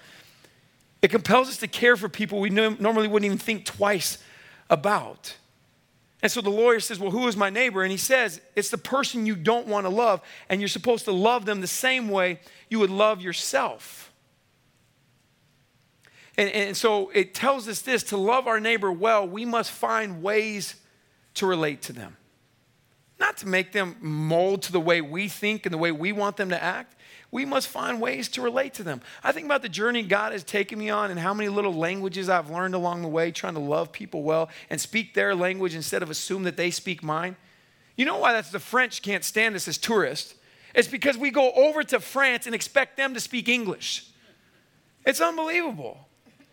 It 1.02 1.10
compels 1.10 1.50
us 1.50 1.58
to 1.58 1.68
care 1.68 1.98
for 1.98 2.10
people 2.10 2.40
we 2.40 2.50
normally 2.50 3.08
wouldn't 3.08 3.26
even 3.26 3.38
think 3.38 3.66
twice 3.66 4.18
about. 4.70 5.36
And 6.24 6.32
so 6.32 6.40
the 6.40 6.50
lawyer 6.50 6.80
says, 6.80 7.00
Well, 7.00 7.12
who 7.12 7.28
is 7.28 7.36
my 7.36 7.50
neighbor? 7.50 7.84
And 7.84 7.92
he 7.92 7.98
says, 7.98 8.40
It's 8.56 8.70
the 8.70 8.78
person 8.78 9.26
you 9.26 9.36
don't 9.36 9.68
want 9.68 9.86
to 9.86 9.90
love, 9.90 10.22
and 10.48 10.62
you're 10.62 10.70
supposed 10.70 11.04
to 11.06 11.12
love 11.12 11.46
them 11.46 11.60
the 11.60 11.68
same 11.68 12.08
way 12.08 12.40
you 12.70 12.80
would 12.80 12.90
love 12.90 13.22
yourself. 13.22 14.12
And, 16.38 16.50
and 16.50 16.78
so 16.78 17.10
it 17.14 17.36
tells 17.36 17.68
us 17.68 17.82
this 17.82 18.04
to 18.04 18.18
love 18.18 18.48
our 18.48 18.62
neighbor 18.62 18.92
well, 18.92 19.28
we 19.28 19.44
must 19.44 19.70
find 19.70 20.24
ways 20.24 20.76
to 21.36 21.46
relate 21.46 21.82
to 21.84 21.94
them. 21.94 22.16
Not 23.20 23.38
to 23.38 23.48
make 23.48 23.74
them 23.74 23.98
mold 24.00 24.64
to 24.64 24.72
the 24.72 24.80
way 24.80 25.02
we 25.02 25.28
think 25.28 25.66
and 25.66 25.74
the 25.74 25.78
way 25.78 25.92
we 25.92 26.14
want 26.14 26.38
them 26.38 26.50
to 26.50 26.64
act. 26.64 26.96
We 27.34 27.46
must 27.46 27.68
find 27.68 28.00
ways 28.00 28.30
to 28.30 28.44
relate 28.44 28.76
to 28.76 28.84
them. 28.84 29.02
I 29.24 29.32
think 29.32 29.48
about 29.48 29.64
the 29.64 29.70
journey 29.70 30.04
God 30.04 30.34
has 30.34 30.44
taken 30.44 30.78
me 30.78 30.92
on 30.92 31.10
and 31.10 31.20
how 31.20 31.34
many 31.34 31.50
little 31.50 31.74
languages 31.74 32.30
I've 32.30 32.52
learned 32.52 32.76
along 32.76 33.02
the 33.02 33.08
way, 33.08 33.32
trying 33.32 33.56
to 33.56 33.60
love 33.60 33.92
people 33.92 34.22
well 34.22 34.50
and 34.70 34.80
speak 34.80 35.16
their 35.16 35.34
language 35.34 35.74
instead 35.74 36.04
of 36.04 36.12
assume 36.12 36.44
that 36.44 36.58
they 36.58 36.70
speak 36.70 37.02
mine. 37.02 37.36
You 37.98 38.06
know 38.06 38.20
why 38.20 38.34
that's 38.34 38.52
the 38.52 38.60
French 38.60 39.02
can't 39.02 39.24
stand 39.24 39.56
us 39.56 39.68
as 39.68 39.80
tourists? 39.80 40.36
It's 40.76 40.88
because 40.88 41.18
we 41.18 41.32
go 41.32 41.52
over 41.54 41.84
to 41.84 42.00
France 42.00 42.46
and 42.46 42.54
expect 42.54 42.98
them 42.98 43.16
to 43.16 43.20
speak 43.20 43.50
English. 43.50 44.06
It's 45.04 45.20
unbelievable. 45.20 45.98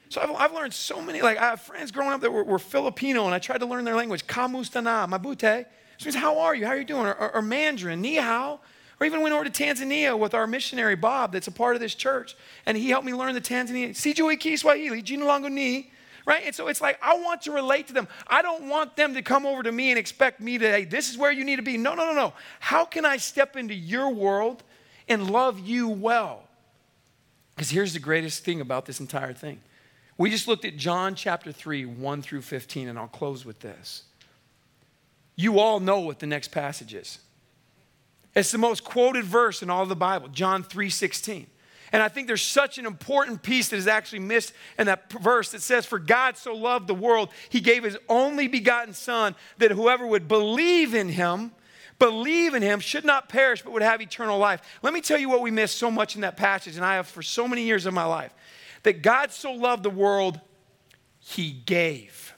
So 0.09 0.23
I've, 0.23 0.31
I've 0.31 0.55
learned 0.55 0.73
so 0.73 1.03
many, 1.03 1.21
like 1.21 1.37
I 1.37 1.51
have 1.51 1.61
friends 1.61 1.91
growing 1.91 2.13
up 2.13 2.23
that 2.23 2.33
were, 2.33 2.45
were 2.45 2.59
Filipino 2.59 3.27
and 3.27 3.35
I 3.35 3.39
tried 3.39 3.59
to 3.59 3.67
learn 3.67 3.85
their 3.85 3.97
language. 3.97 4.27
Kamusta 4.27 4.83
na, 4.83 5.07
mabute. 5.07 5.67
Which 5.97 6.07
means, 6.07 6.15
how 6.15 6.39
are 6.39 6.55
you? 6.55 6.65
How 6.65 6.73
are 6.73 6.79
you 6.79 6.85
doing? 6.85 7.05
Or, 7.05 7.13
or, 7.13 7.35
or 7.37 7.43
Mandarin, 7.43 8.01
ni 8.01 8.17
hao. 8.17 8.61
Or 9.01 9.07
even 9.07 9.23
went 9.23 9.35
over 9.35 9.45
to 9.45 9.51
Tanzania 9.51 10.19
with 10.19 10.35
our 10.35 10.47
missionary 10.47 10.95
Bob, 10.95 11.33
that's 11.33 11.47
a 11.47 11.53
part 11.53 11.75
of 11.75 11.81
this 11.81 11.95
church, 11.95 12.37
and 12.67 12.77
he 12.77 12.91
helped 12.91 13.07
me 13.07 13.15
learn 13.15 13.35
the 13.35 13.41
Tanzanian. 13.41 13.91
Sijui 13.91 14.39
Kiswahili, 14.39 15.03
jina 15.03 15.49
ni. 15.49 15.91
Right? 16.27 16.43
And 16.45 16.55
so 16.55 16.69
it's 16.69 16.83
like, 16.83 16.99
I 17.03 17.17
want 17.17 17.43
to 17.43 17.53
relate 17.53 17.87
to 17.89 17.95
them. 17.95 18.07
I 18.27 18.43
don't 18.43 18.69
want 18.69 18.95
them 18.95 19.15
to 19.15 19.23
come 19.23 19.47
over 19.47 19.63
to 19.63 19.73
me 19.73 19.91
and 19.91 19.99
expect 19.99 20.39
me 20.39 20.59
to, 20.59 20.71
hey, 20.71 20.85
this 20.85 21.09
is 21.09 21.17
where 21.17 21.33
you 21.33 21.45
need 21.45 21.57
to 21.57 21.63
be. 21.63 21.79
No, 21.79 21.95
no, 21.95 22.05
no, 22.05 22.13
no. 22.13 22.35
How 22.61 22.85
can 22.85 23.07
I 23.07 23.17
step 23.17 23.57
into 23.57 23.75
your 23.75 24.11
world 24.11 24.63
and 25.09 25.31
love 25.31 25.59
you 25.59 25.89
well? 25.89 26.45
Because 27.57 27.71
here's 27.71 27.95
the 27.95 28.01
greatest 28.01 28.45
thing 28.45 28.61
about 28.61 28.85
this 28.85 29.01
entire 29.01 29.33
thing. 29.33 29.61
We 30.19 30.29
just 30.29 30.47
looked 30.47 30.67
at 30.67 30.77
John 30.77 31.15
chapter 31.15 31.53
3, 31.53 31.87
1 31.87 32.23
through 32.23 32.43
15, 32.43 32.89
and 32.89 32.99
I'll 32.99 33.09
close 33.09 33.47
with 33.47 33.61
this. 33.61 34.03
You 35.37 35.59
all 35.59 35.81
know 35.81 36.01
what 36.01 36.19
the 36.19 36.27
next 36.27 36.49
passage 36.49 36.93
is. 36.93 37.19
It's 38.35 38.53
the 38.53 38.59
most 38.59 38.85
quoted 38.85 39.25
verse 39.25 39.63
in 39.63 39.71
all 39.71 39.87
the 39.87 39.97
Bible, 39.97 40.29
John 40.29 40.63
3:16. 40.63 41.47
And 41.93 42.03
I 42.03 42.09
think 42.09 42.29
there's 42.29 42.43
such 42.43 42.79
an 42.79 42.87
important 42.87 43.43
piece 43.43 43.69
that 43.71 43.77
is 43.77 43.89
actually 43.89 44.21
missed 44.21 44.53
in 44.79 44.87
that 44.87 45.11
verse 45.13 45.51
that 45.51 45.61
says, 45.61 45.87
For 45.87 45.99
God 45.99 46.37
so 46.37 46.55
loved 46.55 46.87
the 46.87 46.95
world, 46.95 47.31
he 47.49 47.61
gave 47.61 47.83
his 47.83 47.99
only 48.09 48.47
begotten 48.47 48.95
Son, 48.95 49.35
that 49.59 49.73
whoever 49.73 50.07
would 50.07 50.29
believe 50.29 50.95
in 50.95 51.09
him, 51.09 51.51
believe 51.99 52.55
in 52.55 52.63
him, 52.63 52.79
should 52.79 53.05
not 53.05 53.29
perish, 53.29 53.63
but 53.63 53.73
would 53.73 53.83
have 53.83 54.01
eternal 54.01 54.39
life. 54.39 54.61
Let 54.83 54.95
me 54.95 55.01
tell 55.01 55.19
you 55.19 55.29
what 55.29 55.41
we 55.41 55.51
miss 55.51 55.73
so 55.73 55.91
much 55.91 56.15
in 56.15 56.21
that 56.21 56.37
passage, 56.37 56.77
and 56.77 56.85
I 56.85 56.95
have 56.95 57.09
for 57.09 57.23
so 57.23 57.49
many 57.49 57.63
years 57.65 57.87
of 57.87 57.93
my 57.93 58.05
life. 58.05 58.33
That 58.85 59.03
God 59.03 59.33
so 59.33 59.51
loved 59.51 59.83
the 59.83 59.91
world, 59.91 60.41
he 61.19 61.51
gave. 61.51 62.35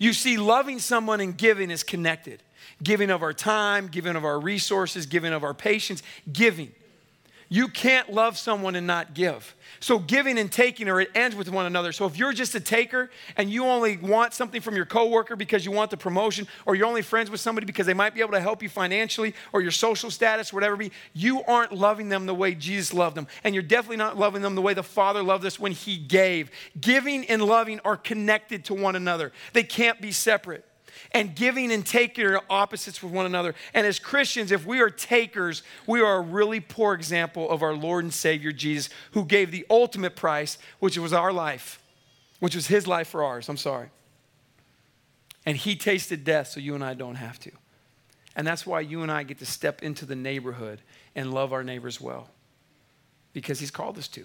You 0.00 0.12
see, 0.12 0.36
loving 0.36 0.80
someone 0.80 1.20
and 1.20 1.38
giving 1.38 1.70
is 1.70 1.84
connected 1.84 2.42
giving 2.82 3.10
of 3.10 3.22
our 3.22 3.32
time, 3.32 3.88
giving 3.88 4.16
of 4.16 4.24
our 4.24 4.38
resources, 4.38 5.06
giving 5.06 5.32
of 5.32 5.44
our 5.44 5.54
patience, 5.54 6.02
giving. 6.32 6.72
You 7.48 7.68
can't 7.68 8.12
love 8.12 8.36
someone 8.36 8.74
and 8.74 8.86
not 8.86 9.14
give. 9.14 9.54
So, 9.78 10.00
giving 10.00 10.36
and 10.36 10.50
taking, 10.50 10.88
or 10.88 11.00
it 11.00 11.10
ends 11.14 11.36
with 11.36 11.48
one 11.48 11.66
another. 11.66 11.92
So, 11.92 12.06
if 12.06 12.16
you're 12.18 12.32
just 12.32 12.54
a 12.56 12.60
taker 12.60 13.08
and 13.36 13.50
you 13.50 13.66
only 13.66 13.98
want 13.98 14.34
something 14.34 14.60
from 14.60 14.74
your 14.74 14.84
coworker 14.84 15.36
because 15.36 15.64
you 15.64 15.70
want 15.70 15.92
the 15.92 15.96
promotion, 15.96 16.48
or 16.64 16.74
you're 16.74 16.88
only 16.88 17.02
friends 17.02 17.30
with 17.30 17.40
somebody 17.40 17.64
because 17.64 17.86
they 17.86 17.94
might 17.94 18.14
be 18.14 18.20
able 18.20 18.32
to 18.32 18.40
help 18.40 18.62
you 18.62 18.68
financially, 18.68 19.32
or 19.52 19.60
your 19.60 19.70
social 19.70 20.10
status, 20.10 20.52
whatever 20.52 20.76
be, 20.76 20.90
you 21.12 21.42
aren't 21.44 21.72
loving 21.72 22.08
them 22.08 22.26
the 22.26 22.34
way 22.34 22.54
Jesus 22.54 22.92
loved 22.92 23.16
them. 23.16 23.28
And 23.44 23.54
you're 23.54 23.62
definitely 23.62 23.98
not 23.98 24.18
loving 24.18 24.42
them 24.42 24.56
the 24.56 24.62
way 24.62 24.74
the 24.74 24.82
Father 24.82 25.22
loved 25.22 25.44
us 25.44 25.60
when 25.60 25.72
He 25.72 25.98
gave. 25.98 26.50
Giving 26.80 27.26
and 27.26 27.42
loving 27.42 27.78
are 27.84 27.96
connected 27.96 28.64
to 28.66 28.74
one 28.74 28.96
another, 28.96 29.30
they 29.52 29.62
can't 29.62 30.00
be 30.00 30.10
separate 30.10 30.64
and 31.12 31.34
giving 31.34 31.72
and 31.72 31.84
taking 31.84 32.26
are 32.26 32.40
opposites 32.50 33.02
with 33.02 33.12
one 33.12 33.26
another. 33.26 33.54
And 33.74 33.86
as 33.86 33.98
Christians, 33.98 34.52
if 34.52 34.66
we 34.66 34.80
are 34.80 34.90
takers, 34.90 35.62
we 35.86 36.00
are 36.00 36.16
a 36.16 36.20
really 36.20 36.60
poor 36.60 36.94
example 36.94 37.48
of 37.50 37.62
our 37.62 37.74
Lord 37.74 38.04
and 38.04 38.12
Savior 38.12 38.52
Jesus, 38.52 38.90
who 39.12 39.24
gave 39.24 39.50
the 39.50 39.66
ultimate 39.70 40.16
price, 40.16 40.58
which 40.78 40.98
was 40.98 41.12
our 41.12 41.32
life, 41.32 41.80
which 42.40 42.54
was 42.54 42.66
his 42.66 42.86
life 42.86 43.08
for 43.08 43.24
ours. 43.24 43.48
I'm 43.48 43.56
sorry. 43.56 43.88
And 45.44 45.56
he 45.56 45.76
tasted 45.76 46.24
death 46.24 46.48
so 46.48 46.60
you 46.60 46.74
and 46.74 46.84
I 46.84 46.94
don't 46.94 47.14
have 47.14 47.38
to. 47.40 47.52
And 48.34 48.46
that's 48.46 48.66
why 48.66 48.80
you 48.80 49.02
and 49.02 49.10
I 49.10 49.22
get 49.22 49.38
to 49.38 49.46
step 49.46 49.82
into 49.82 50.04
the 50.04 50.16
neighborhood 50.16 50.82
and 51.14 51.32
love 51.32 51.52
our 51.52 51.64
neighbors 51.64 52.00
well, 52.00 52.28
because 53.32 53.60
he's 53.60 53.70
called 53.70 53.96
us 53.96 54.08
to. 54.08 54.24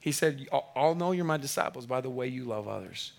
He 0.00 0.10
said, 0.10 0.48
I'll 0.74 0.94
know 0.94 1.12
you're 1.12 1.24
my 1.24 1.36
disciples 1.36 1.86
by 1.86 2.00
the 2.00 2.10
way 2.10 2.26
you 2.26 2.44
love 2.44 2.66
others. 2.66 3.12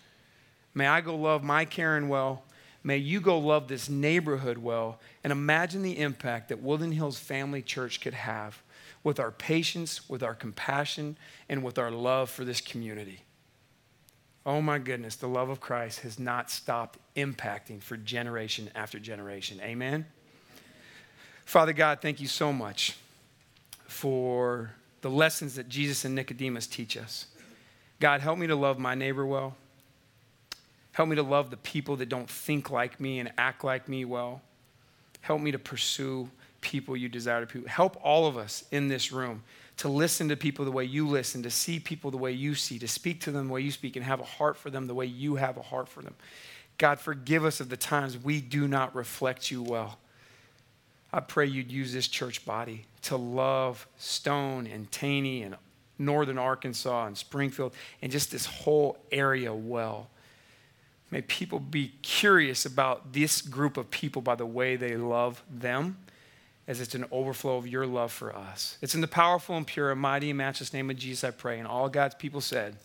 May 0.73 0.87
I 0.87 1.01
go 1.01 1.15
love 1.15 1.43
my 1.43 1.65
Karen 1.65 2.09
well 2.09 2.43
May 2.83 2.97
you 2.97 3.21
go 3.21 3.39
love 3.39 3.67
this 3.67 3.89
neighborhood 3.89 4.57
well 4.57 4.99
and 5.23 5.31
imagine 5.31 5.83
the 5.83 5.99
impact 5.99 6.49
that 6.49 6.61
Woodland 6.61 6.93
Hills 6.93 7.17
Family 7.17 7.61
Church 7.61 8.01
could 8.01 8.13
have 8.13 8.61
with 9.03 9.19
our 9.19 9.31
patience, 9.31 10.09
with 10.09 10.21
our 10.21 10.35
compassion, 10.35 11.17
and 11.47 11.63
with 11.63 11.77
our 11.77 11.91
love 11.91 12.29
for 12.29 12.43
this 12.43 12.61
community. 12.61 13.21
Oh 14.45 14.61
my 14.61 14.77
goodness, 14.79 15.15
the 15.15 15.27
love 15.27 15.49
of 15.49 15.61
Christ 15.61 16.01
has 16.01 16.19
not 16.19 16.51
stopped 16.51 16.99
impacting 17.15 17.81
for 17.81 17.95
generation 17.95 18.69
after 18.75 18.99
generation. 18.99 19.59
Amen? 19.61 20.05
Father 21.45 21.73
God, 21.73 22.01
thank 22.01 22.19
you 22.19 22.27
so 22.27 22.51
much 22.51 22.97
for 23.87 24.71
the 25.01 25.09
lessons 25.09 25.55
that 25.55 25.69
Jesus 25.69 26.03
and 26.03 26.15
Nicodemus 26.15 26.67
teach 26.67 26.97
us. 26.97 27.27
God, 27.99 28.19
help 28.19 28.37
me 28.37 28.47
to 28.47 28.55
love 28.55 28.79
my 28.79 28.95
neighbor 28.95 29.25
well. 29.25 29.55
Help 30.93 31.10
me 31.10 31.15
to 31.15 31.23
love 31.23 31.49
the 31.49 31.58
people 31.58 31.97
that 31.97 32.08
don't 32.08 32.29
think 32.29 32.69
like 32.69 32.99
me 32.99 33.19
and 33.19 33.32
act 33.38 33.63
like 33.63 33.89
me 33.89 34.06
well. 34.06 34.41
Help 35.21 35.41
me 35.41 35.51
to 35.51 35.60
pursue 35.60 36.29
people 36.62 36.95
you 36.95 37.10
desire 37.10 37.45
to. 37.45 37.63
Help 37.63 37.97
all 38.03 38.25
of 38.25 38.38
us 38.38 38.63
in 38.71 38.88
this 38.88 39.12
room 39.12 39.43
to 39.77 39.89
listen 39.89 40.29
to 40.29 40.38
people 40.38 40.65
the 40.65 40.71
way 40.71 40.84
you 40.84 41.08
listen, 41.08 41.43
to 41.43 41.49
see 41.49 41.79
people 41.79 42.12
the 42.12 42.17
way 42.17 42.32
you 42.32 42.56
see, 42.56 42.77
to 42.79 42.88
speak 42.88 43.21
to 43.21 43.32
them 43.32 43.47
the 43.47 43.53
way 43.53 43.62
you 43.62 43.71
speak, 43.71 43.95
and 43.95 44.06
have 44.06 44.19
a 44.19 44.25
heart 44.25 44.56
for 44.56 44.69
them 44.69 44.88
the 44.88 44.93
way 44.93 45.06
you 45.06 45.36
have 45.36 45.58
a 45.58 45.62
heart 45.62 45.89
for 45.89 46.01
them. 46.01 46.15
God, 46.77 46.99
forgive 46.99 47.43
us 47.43 47.60
of 47.60 47.69
the 47.69 47.77
times 47.77 48.17
we 48.17 48.39
do 48.39 48.67
not 48.67 48.95
reflect 48.95 49.49
you 49.49 49.63
well. 49.63 49.97
I 51.12 51.19
pray 51.19 51.45
you'd 51.45 51.71
use 51.71 51.93
this 51.93 52.08
church 52.08 52.45
body 52.45 52.86
to 53.03 53.17
love 53.17 53.88
Stone 53.97 54.67
and 54.67 54.91
Taney 54.91 55.43
and 55.43 55.56
northern 55.99 56.38
Arkansas 56.38 57.06
and 57.06 57.17
Springfield 57.17 57.73
and 58.01 58.12
just 58.12 58.32
this 58.32 58.45
whole 58.45 58.97
area 59.12 59.53
well. 59.53 60.10
May 61.13 61.21
people 61.21 61.60
be 61.60 61.93
curious 62.02 62.65
about 62.65 63.13
this 63.13 63.43
group 63.43 63.78
of 63.78 63.91
people 63.91 64.23
by 64.23 64.34
the 64.34 64.47
way 64.47 64.76
they 64.76 64.97
love 64.97 65.43
them, 65.47 65.99
as 66.67 66.82
it's 66.82 66.95
an 66.95 67.06
overflow 67.12 67.58
of 67.58 67.67
your 67.67 67.86
love 67.86 68.12
for 68.12 68.36
us. 68.36 68.80
It's 68.82 68.95
in 68.95 69.02
the 69.02 69.08
powerful 69.08 69.56
and 69.56 69.67
pure 69.67 69.91
and 69.91 70.02
mighty 70.02 70.32
and 70.32 70.39
matchless 70.39 70.73
name 70.73 70.89
of 70.89 70.97
Jesus 70.97 71.23
I 71.23 71.30
pray. 71.30 71.60
And 71.60 71.67
all 71.67 71.88
God's 71.88 72.15
people 72.15 72.41
said, 72.41 72.78